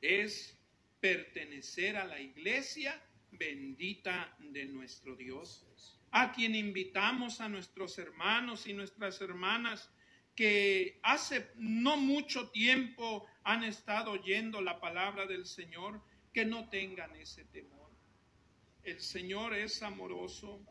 es 0.00 0.58
pertenecer 1.00 1.96
a 1.96 2.04
la 2.04 2.20
iglesia 2.20 3.00
bendita 3.30 4.34
de 4.38 4.64
nuestro 4.66 5.14
Dios, 5.16 5.64
a 6.10 6.32
quien 6.32 6.54
invitamos 6.54 7.40
a 7.40 7.48
nuestros 7.48 7.98
hermanos 7.98 8.66
y 8.66 8.72
nuestras 8.72 9.20
hermanas 9.20 9.90
que 10.34 10.98
hace 11.02 11.50
no 11.56 11.96
mucho 11.96 12.50
tiempo 12.50 13.26
han 13.42 13.64
estado 13.64 14.12
oyendo 14.12 14.60
la 14.60 14.80
palabra 14.80 15.26
del 15.26 15.46
Señor, 15.46 16.02
que 16.32 16.44
no 16.44 16.68
tengan 16.68 17.14
ese 17.16 17.44
temor. 17.46 17.75
El 18.86 19.00
Señor 19.00 19.52
es 19.52 19.82
amoroso 19.82 20.64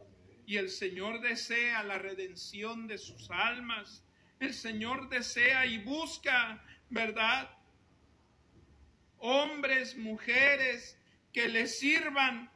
y 0.47 0.57
el 0.57 0.69
Señor 0.69 1.21
desea 1.21 1.83
la 1.83 1.99
redención 1.99 2.87
de 2.87 2.97
sus 2.97 3.29
almas. 3.29 4.03
El 4.39 4.53
Señor 4.53 5.09
desea 5.09 5.67
y 5.67 5.77
busca, 5.83 6.65
¿verdad? 6.89 7.49
Hombres, 9.19 9.95
mujeres 9.97 10.97
que 11.31 11.47
le 11.47 11.67
sirvan 11.67 12.49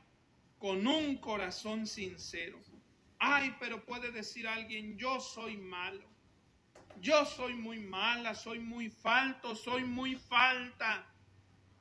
con 0.58 0.88
un 0.88 1.18
corazón 1.18 1.86
sincero. 1.86 2.60
Ay, 3.20 3.56
pero 3.60 3.86
puede 3.86 4.12
decir 4.12 4.48
alguien, 4.48 4.98
yo 4.98 5.20
soy 5.20 5.58
malo 5.58 6.10
yo 7.02 7.26
soy 7.26 7.54
muy 7.54 7.80
mala, 7.80 8.36
soy 8.36 8.60
muy 8.60 8.90
falto, 8.90 9.56
soy 9.56 9.84
muy 9.84 10.16
falta. 10.16 11.08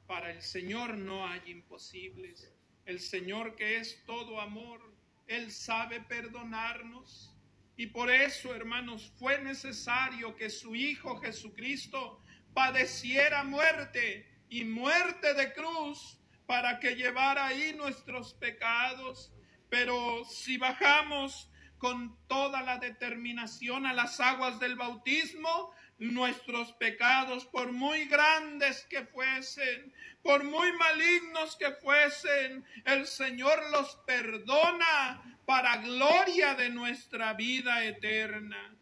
Para 0.06 0.30
el 0.30 0.42
Señor 0.42 0.96
no 0.96 1.26
hay 1.26 1.40
imposibles. 1.46 2.52
El 2.88 3.00
Señor 3.00 3.54
que 3.54 3.76
es 3.76 4.02
todo 4.06 4.40
amor, 4.40 4.80
Él 5.26 5.52
sabe 5.52 6.00
perdonarnos. 6.00 7.36
Y 7.76 7.88
por 7.88 8.10
eso, 8.10 8.54
hermanos, 8.54 9.12
fue 9.18 9.42
necesario 9.42 10.34
que 10.34 10.48
su 10.48 10.74
Hijo 10.74 11.20
Jesucristo 11.20 12.18
padeciera 12.54 13.44
muerte 13.44 14.26
y 14.48 14.64
muerte 14.64 15.34
de 15.34 15.52
cruz 15.52 16.18
para 16.46 16.80
que 16.80 16.96
llevara 16.96 17.48
ahí 17.48 17.74
nuestros 17.76 18.32
pecados. 18.32 19.34
Pero 19.68 20.24
si 20.24 20.56
bajamos 20.56 21.50
con 21.76 22.16
toda 22.26 22.62
la 22.62 22.78
determinación 22.78 23.84
a 23.84 23.92
las 23.92 24.18
aguas 24.18 24.58
del 24.60 24.76
bautismo, 24.76 25.72
nuestros 25.98 26.72
pecados, 26.74 27.44
por 27.46 27.72
muy 27.72 28.06
grandes 28.06 28.84
que 28.84 29.04
fuesen, 29.04 29.92
por 30.22 30.44
muy 30.44 30.72
malignos 30.72 31.56
que 31.56 31.72
fuesen, 31.72 32.64
el 32.84 33.06
Señor 33.06 33.70
los 33.70 33.96
perdona 34.06 35.40
para 35.44 35.78
gloria 35.78 36.54
de 36.54 36.70
nuestra 36.70 37.34
vida 37.34 37.84
eterna. 37.84 38.76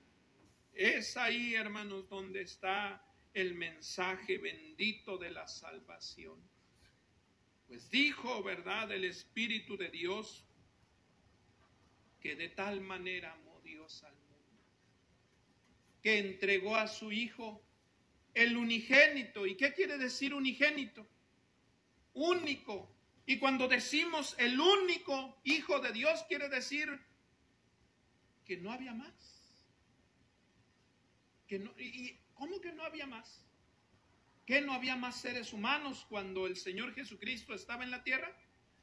Es 0.74 1.16
ahí, 1.16 1.54
hermanos, 1.54 2.08
donde 2.08 2.42
está 2.42 3.02
el 3.32 3.54
mensaje 3.54 4.38
bendito 4.38 5.16
de 5.16 5.30
la 5.30 5.46
salvación. 5.48 6.38
Pues 7.66 7.90
dijo, 7.90 8.42
¿verdad?, 8.42 8.92
el 8.92 9.04
Espíritu 9.04 9.76
de 9.76 9.88
Dios 9.90 10.44
que 12.20 12.34
de 12.34 12.48
tal 12.48 12.80
manera 12.80 13.32
amó 13.32 13.60
Dios 13.62 14.02
al 14.04 14.25
que 16.06 16.20
entregó 16.20 16.76
a 16.76 16.86
su 16.86 17.10
Hijo 17.10 17.60
el 18.32 18.56
unigénito. 18.56 19.44
¿Y 19.44 19.56
qué 19.56 19.72
quiere 19.72 19.98
decir 19.98 20.34
unigénito? 20.34 21.04
Único. 22.14 22.94
Y 23.26 23.40
cuando 23.40 23.66
decimos 23.66 24.36
el 24.38 24.60
único 24.60 25.40
Hijo 25.42 25.80
de 25.80 25.90
Dios, 25.90 26.24
quiere 26.28 26.48
decir 26.48 26.88
que 28.44 28.56
no 28.56 28.70
había 28.70 28.94
más. 28.94 29.12
Que 31.48 31.58
no, 31.58 31.72
¿Y 31.76 32.16
cómo 32.34 32.60
que 32.60 32.70
no 32.70 32.84
había 32.84 33.08
más? 33.08 33.44
¿Que 34.46 34.60
no 34.60 34.74
había 34.74 34.94
más 34.94 35.20
seres 35.20 35.52
humanos 35.52 36.06
cuando 36.08 36.46
el 36.46 36.54
Señor 36.54 36.94
Jesucristo 36.94 37.52
estaba 37.52 37.82
en 37.82 37.90
la 37.90 38.04
tierra? 38.04 38.32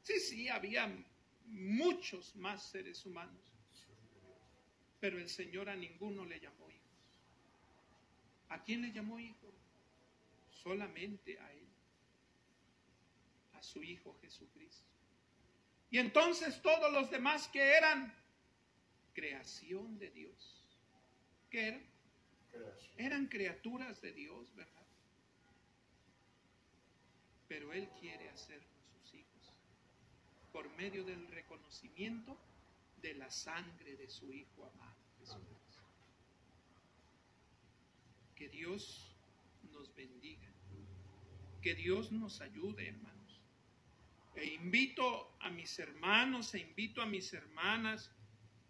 Sí, 0.02 0.20
sí, 0.20 0.50
había 0.50 0.94
muchos 1.46 2.36
más 2.36 2.68
seres 2.68 3.06
humanos. 3.06 3.50
Pero 5.00 5.18
el 5.18 5.30
Señor 5.30 5.70
a 5.70 5.74
ninguno 5.74 6.26
le 6.26 6.38
llamó 6.38 6.68
hijos. 6.68 6.83
¿A 8.54 8.62
quién 8.62 8.82
le 8.82 8.92
llamó 8.92 9.18
hijo? 9.18 9.52
Solamente 10.62 11.36
a 11.40 11.52
Él, 11.52 11.66
a 13.54 13.62
su 13.62 13.82
Hijo 13.82 14.16
Jesucristo. 14.20 14.86
Y 15.90 15.98
entonces 15.98 16.62
todos 16.62 16.92
los 16.92 17.10
demás 17.10 17.48
que 17.48 17.60
eran 17.60 18.14
creación 19.12 19.98
de 19.98 20.10
Dios, 20.10 20.64
¿qué 21.50 21.66
eran? 21.66 21.82
Eran 22.96 23.26
criaturas 23.26 24.00
de 24.00 24.12
Dios, 24.12 24.54
¿verdad? 24.54 24.86
Pero 27.48 27.72
Él 27.72 27.88
quiere 28.00 28.28
hacer 28.28 28.62
por 30.52 30.70
medio 30.76 31.02
del 31.04 31.26
reconocimiento 31.26 32.38
de 33.02 33.14
la 33.14 33.28
sangre 33.28 33.96
de 33.96 34.08
su 34.08 34.32
Hijo 34.32 34.64
amado 34.66 35.63
Que 38.44 38.50
Dios 38.50 39.16
nos 39.72 39.94
bendiga. 39.94 40.52
Que 41.62 41.74
Dios 41.74 42.12
nos 42.12 42.42
ayude, 42.42 42.88
hermanos. 42.88 43.40
E 44.36 44.44
invito 44.44 45.34
a 45.40 45.48
mis 45.48 45.78
hermanos 45.78 46.54
e 46.54 46.58
invito 46.58 47.00
a 47.00 47.06
mis 47.06 47.32
hermanas, 47.32 48.10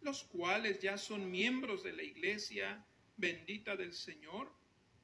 los 0.01 0.23
cuales 0.23 0.81
ya 0.81 0.97
son 0.97 1.29
miembros 1.29 1.83
de 1.83 1.93
la 1.93 2.05
iglesia 2.05 2.87
bendita 3.17 3.75
del 3.75 3.93
Señor, 3.95 4.49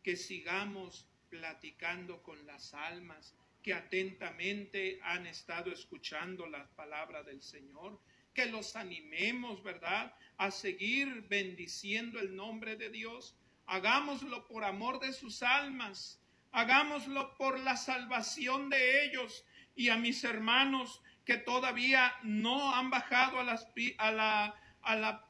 que 0.04 0.14
sigamos 0.14 1.08
platicando 1.30 2.22
con 2.22 2.46
las 2.46 2.72
almas 2.72 3.34
que 3.64 3.74
atentamente 3.74 5.00
han 5.02 5.26
estado 5.26 5.72
escuchando 5.72 6.46
la 6.46 6.68
palabra 6.76 7.24
del 7.24 7.42
Señor, 7.42 8.00
que 8.32 8.46
los 8.46 8.76
animemos, 8.76 9.64
¿verdad?, 9.64 10.14
a 10.36 10.52
seguir 10.52 11.26
bendiciendo 11.28 12.20
el 12.20 12.36
nombre 12.36 12.76
de 12.76 12.90
Dios. 12.90 13.36
Hagámoslo 13.70 14.48
por 14.48 14.64
amor 14.64 14.98
de 14.98 15.12
sus 15.12 15.44
almas, 15.44 16.20
hagámoslo 16.50 17.36
por 17.36 17.60
la 17.60 17.76
salvación 17.76 18.68
de 18.68 19.04
ellos 19.04 19.44
y 19.76 19.90
a 19.90 19.96
mis 19.96 20.24
hermanos 20.24 21.00
que 21.24 21.36
todavía 21.36 22.12
no 22.24 22.74
han 22.74 22.90
bajado 22.90 23.38
a 23.38 23.44
las, 23.44 23.68
a 23.98 24.10
la, 24.10 24.56
a 24.82 24.96
la, 24.96 25.24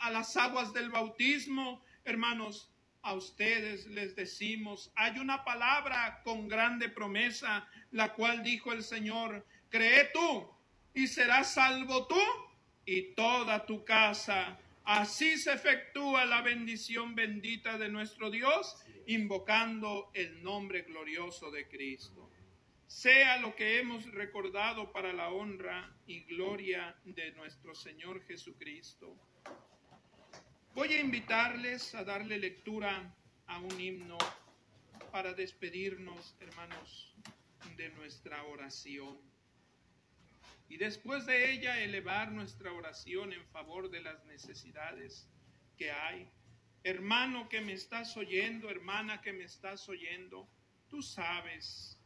a 0.00 0.10
las 0.10 0.36
aguas 0.36 0.72
del 0.72 0.90
bautismo, 0.90 1.84
hermanos, 2.04 2.68
a 3.02 3.12
ustedes 3.12 3.86
les 3.86 4.16
decimos, 4.16 4.90
hay 4.96 5.20
una 5.20 5.44
palabra 5.44 6.20
con 6.24 6.48
grande 6.48 6.88
promesa, 6.88 7.68
la 7.92 8.12
cual 8.14 8.42
dijo 8.42 8.72
el 8.72 8.82
Señor, 8.82 9.46
cree 9.68 10.10
tú 10.12 10.50
y 10.94 11.06
serás 11.06 11.54
salvo 11.54 12.08
tú 12.08 12.20
y 12.84 13.14
toda 13.14 13.64
tu 13.64 13.84
casa. 13.84 14.58
Así 14.84 15.38
se 15.38 15.50
efectúa 15.52 16.26
la 16.26 16.42
bendición 16.42 17.14
bendita 17.14 17.78
de 17.78 17.88
nuestro 17.88 18.30
Dios, 18.30 18.76
invocando 19.06 20.10
el 20.12 20.42
nombre 20.42 20.82
glorioso 20.82 21.50
de 21.50 21.66
Cristo. 21.68 22.30
Sea 22.86 23.38
lo 23.38 23.56
que 23.56 23.78
hemos 23.78 24.04
recordado 24.12 24.92
para 24.92 25.14
la 25.14 25.30
honra 25.30 25.96
y 26.06 26.20
gloria 26.24 26.94
de 27.04 27.32
nuestro 27.32 27.74
Señor 27.74 28.22
Jesucristo. 28.26 29.16
Voy 30.74 30.92
a 30.92 31.00
invitarles 31.00 31.94
a 31.94 32.04
darle 32.04 32.38
lectura 32.38 33.14
a 33.46 33.58
un 33.60 33.80
himno 33.80 34.18
para 35.10 35.32
despedirnos, 35.32 36.36
hermanos, 36.40 37.14
de 37.76 37.88
nuestra 37.90 38.44
oración. 38.44 39.33
Y 40.68 40.76
después 40.76 41.26
de 41.26 41.52
ella 41.52 41.80
elevar 41.80 42.32
nuestra 42.32 42.72
oración 42.72 43.32
en 43.32 43.44
favor 43.46 43.90
de 43.90 44.00
las 44.00 44.24
necesidades 44.24 45.28
que 45.76 45.90
hay. 45.90 46.28
Hermano 46.82 47.48
que 47.48 47.60
me 47.60 47.72
estás 47.72 48.16
oyendo, 48.16 48.70
hermana 48.70 49.20
que 49.20 49.32
me 49.32 49.44
estás 49.44 49.88
oyendo, 49.88 50.48
tú 50.88 51.02
sabes, 51.02 51.98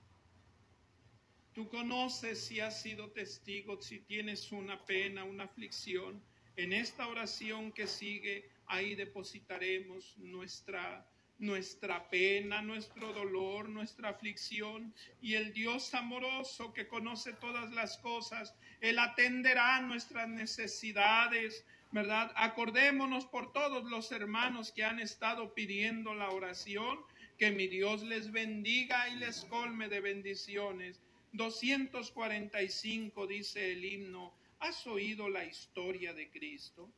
tú 1.52 1.68
conoces 1.68 2.44
si 2.44 2.60
has 2.60 2.80
sido 2.80 3.10
testigo, 3.10 3.80
si 3.80 4.00
tienes 4.00 4.52
una 4.52 4.84
pena, 4.84 5.24
una 5.24 5.44
aflicción. 5.44 6.22
En 6.56 6.72
esta 6.72 7.08
oración 7.08 7.72
que 7.72 7.86
sigue, 7.86 8.48
ahí 8.66 8.94
depositaremos 8.94 10.16
nuestra, 10.18 11.04
nuestra 11.38 12.08
pena, 12.10 12.62
nuestro 12.62 13.12
dolor, 13.12 13.68
nuestra 13.68 14.10
aflicción. 14.10 14.94
Y 15.20 15.34
el 15.34 15.52
Dios 15.52 15.94
amoroso 15.94 16.72
que 16.72 16.88
conoce 16.88 17.32
todas 17.32 17.72
las 17.72 17.98
cosas, 17.98 18.54
Él 18.80 18.98
atenderá 18.98 19.80
nuestras 19.80 20.28
necesidades, 20.28 21.64
¿verdad? 21.92 22.32
Acordémonos 22.36 23.26
por 23.26 23.52
todos 23.52 23.84
los 23.84 24.12
hermanos 24.12 24.72
que 24.72 24.84
han 24.84 25.00
estado 25.00 25.54
pidiendo 25.54 26.14
la 26.14 26.30
oración, 26.30 26.98
que 27.38 27.50
mi 27.50 27.68
Dios 27.68 28.02
les 28.02 28.32
bendiga 28.32 29.08
y 29.08 29.16
les 29.16 29.44
colme 29.44 29.88
de 29.88 30.00
bendiciones. 30.00 31.00
245 31.32 33.26
dice 33.26 33.72
el 33.72 33.84
himno, 33.84 34.34
¿has 34.60 34.86
oído 34.86 35.28
la 35.28 35.44
historia 35.44 36.12
de 36.14 36.30
Cristo? 36.30 36.90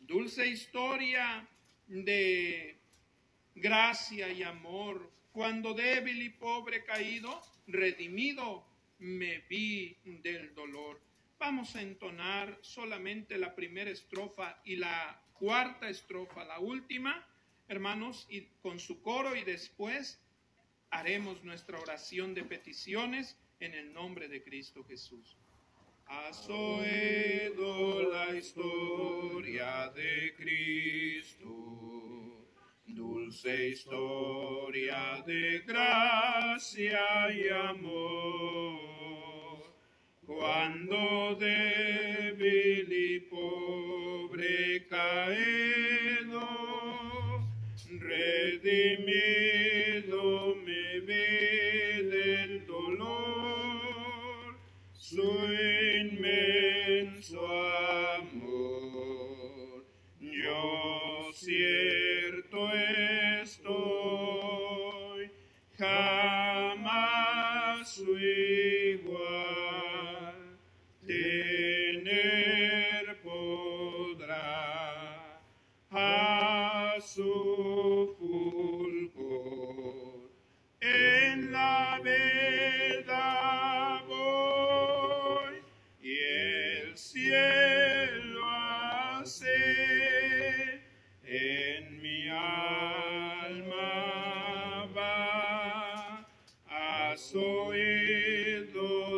dulce 0.00 0.46
historia 0.46 1.46
de 1.86 2.79
gracia 3.54 4.30
y 4.32 4.42
amor. 4.42 5.10
Cuando 5.32 5.74
débil 5.74 6.22
y 6.22 6.30
pobre 6.30 6.84
caído, 6.84 7.40
redimido 7.66 8.64
me 8.98 9.38
vi 9.48 9.96
del 10.04 10.54
dolor. 10.54 11.00
Vamos 11.38 11.74
a 11.76 11.82
entonar 11.82 12.58
solamente 12.60 13.38
la 13.38 13.54
primera 13.54 13.90
estrofa 13.90 14.60
y 14.64 14.76
la 14.76 15.22
cuarta 15.34 15.88
estrofa, 15.88 16.44
la 16.44 16.58
última, 16.58 17.26
hermanos, 17.68 18.26
y 18.28 18.42
con 18.62 18.78
su 18.78 19.00
coro 19.00 19.34
y 19.34 19.44
después 19.44 20.20
haremos 20.90 21.42
nuestra 21.44 21.78
oración 21.78 22.34
de 22.34 22.44
peticiones 22.44 23.38
en 23.60 23.74
el 23.74 23.92
nombre 23.94 24.28
de 24.28 24.42
Cristo 24.42 24.84
Jesús. 24.84 25.36
Has 26.06 26.48
la 26.48 28.36
historia 28.36 29.90
de 29.90 30.34
Cristo, 30.36 31.48
dulce 32.94 33.70
historia 33.70 35.22
de 35.26 35.60
gracia 35.66 37.00
y 37.32 37.48
amor. 37.48 38.80
Cuando 40.26 41.34
débil 41.36 42.92
y 42.92 43.20
pobre 43.20 44.86
caído, 44.88 46.48
redimido 47.98 49.34
me 50.64 51.00
vi 51.00 52.02
del 52.10 52.66
dolor. 52.66 54.56
Soy 54.92 55.56
inmenso 56.12 57.40
amor. 57.46 58.19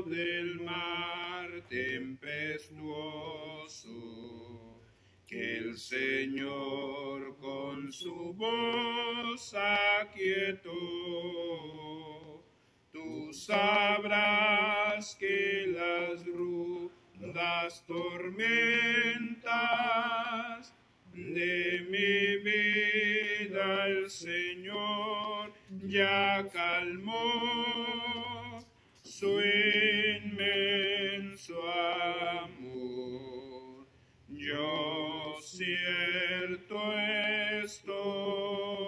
Del 0.06 0.60
mar 0.60 1.48
tempestuoso 1.68 2.80
que 5.26 5.58
el 5.58 5.78
Señor 5.78 7.36
con 7.38 7.92
su 7.92 8.34
voz 8.34 9.54
aquietó. 9.54 10.72
Tú 12.92 13.32
sabrás 13.32 15.14
que 15.16 15.66
las 15.68 16.26
rudas 16.26 17.84
tormentas 17.86 18.42
de 21.12 21.86
mi 21.88 22.36
vida 22.42 23.86
el 23.86 24.10
Señor 24.10 25.52
ya 25.86 26.48
calmó 26.52 28.11
su 29.22 29.38
inmenso 30.18 31.54
amor. 32.40 33.86
Yo 34.26 35.36
cierto 35.40 36.76
estoy, 37.62 38.81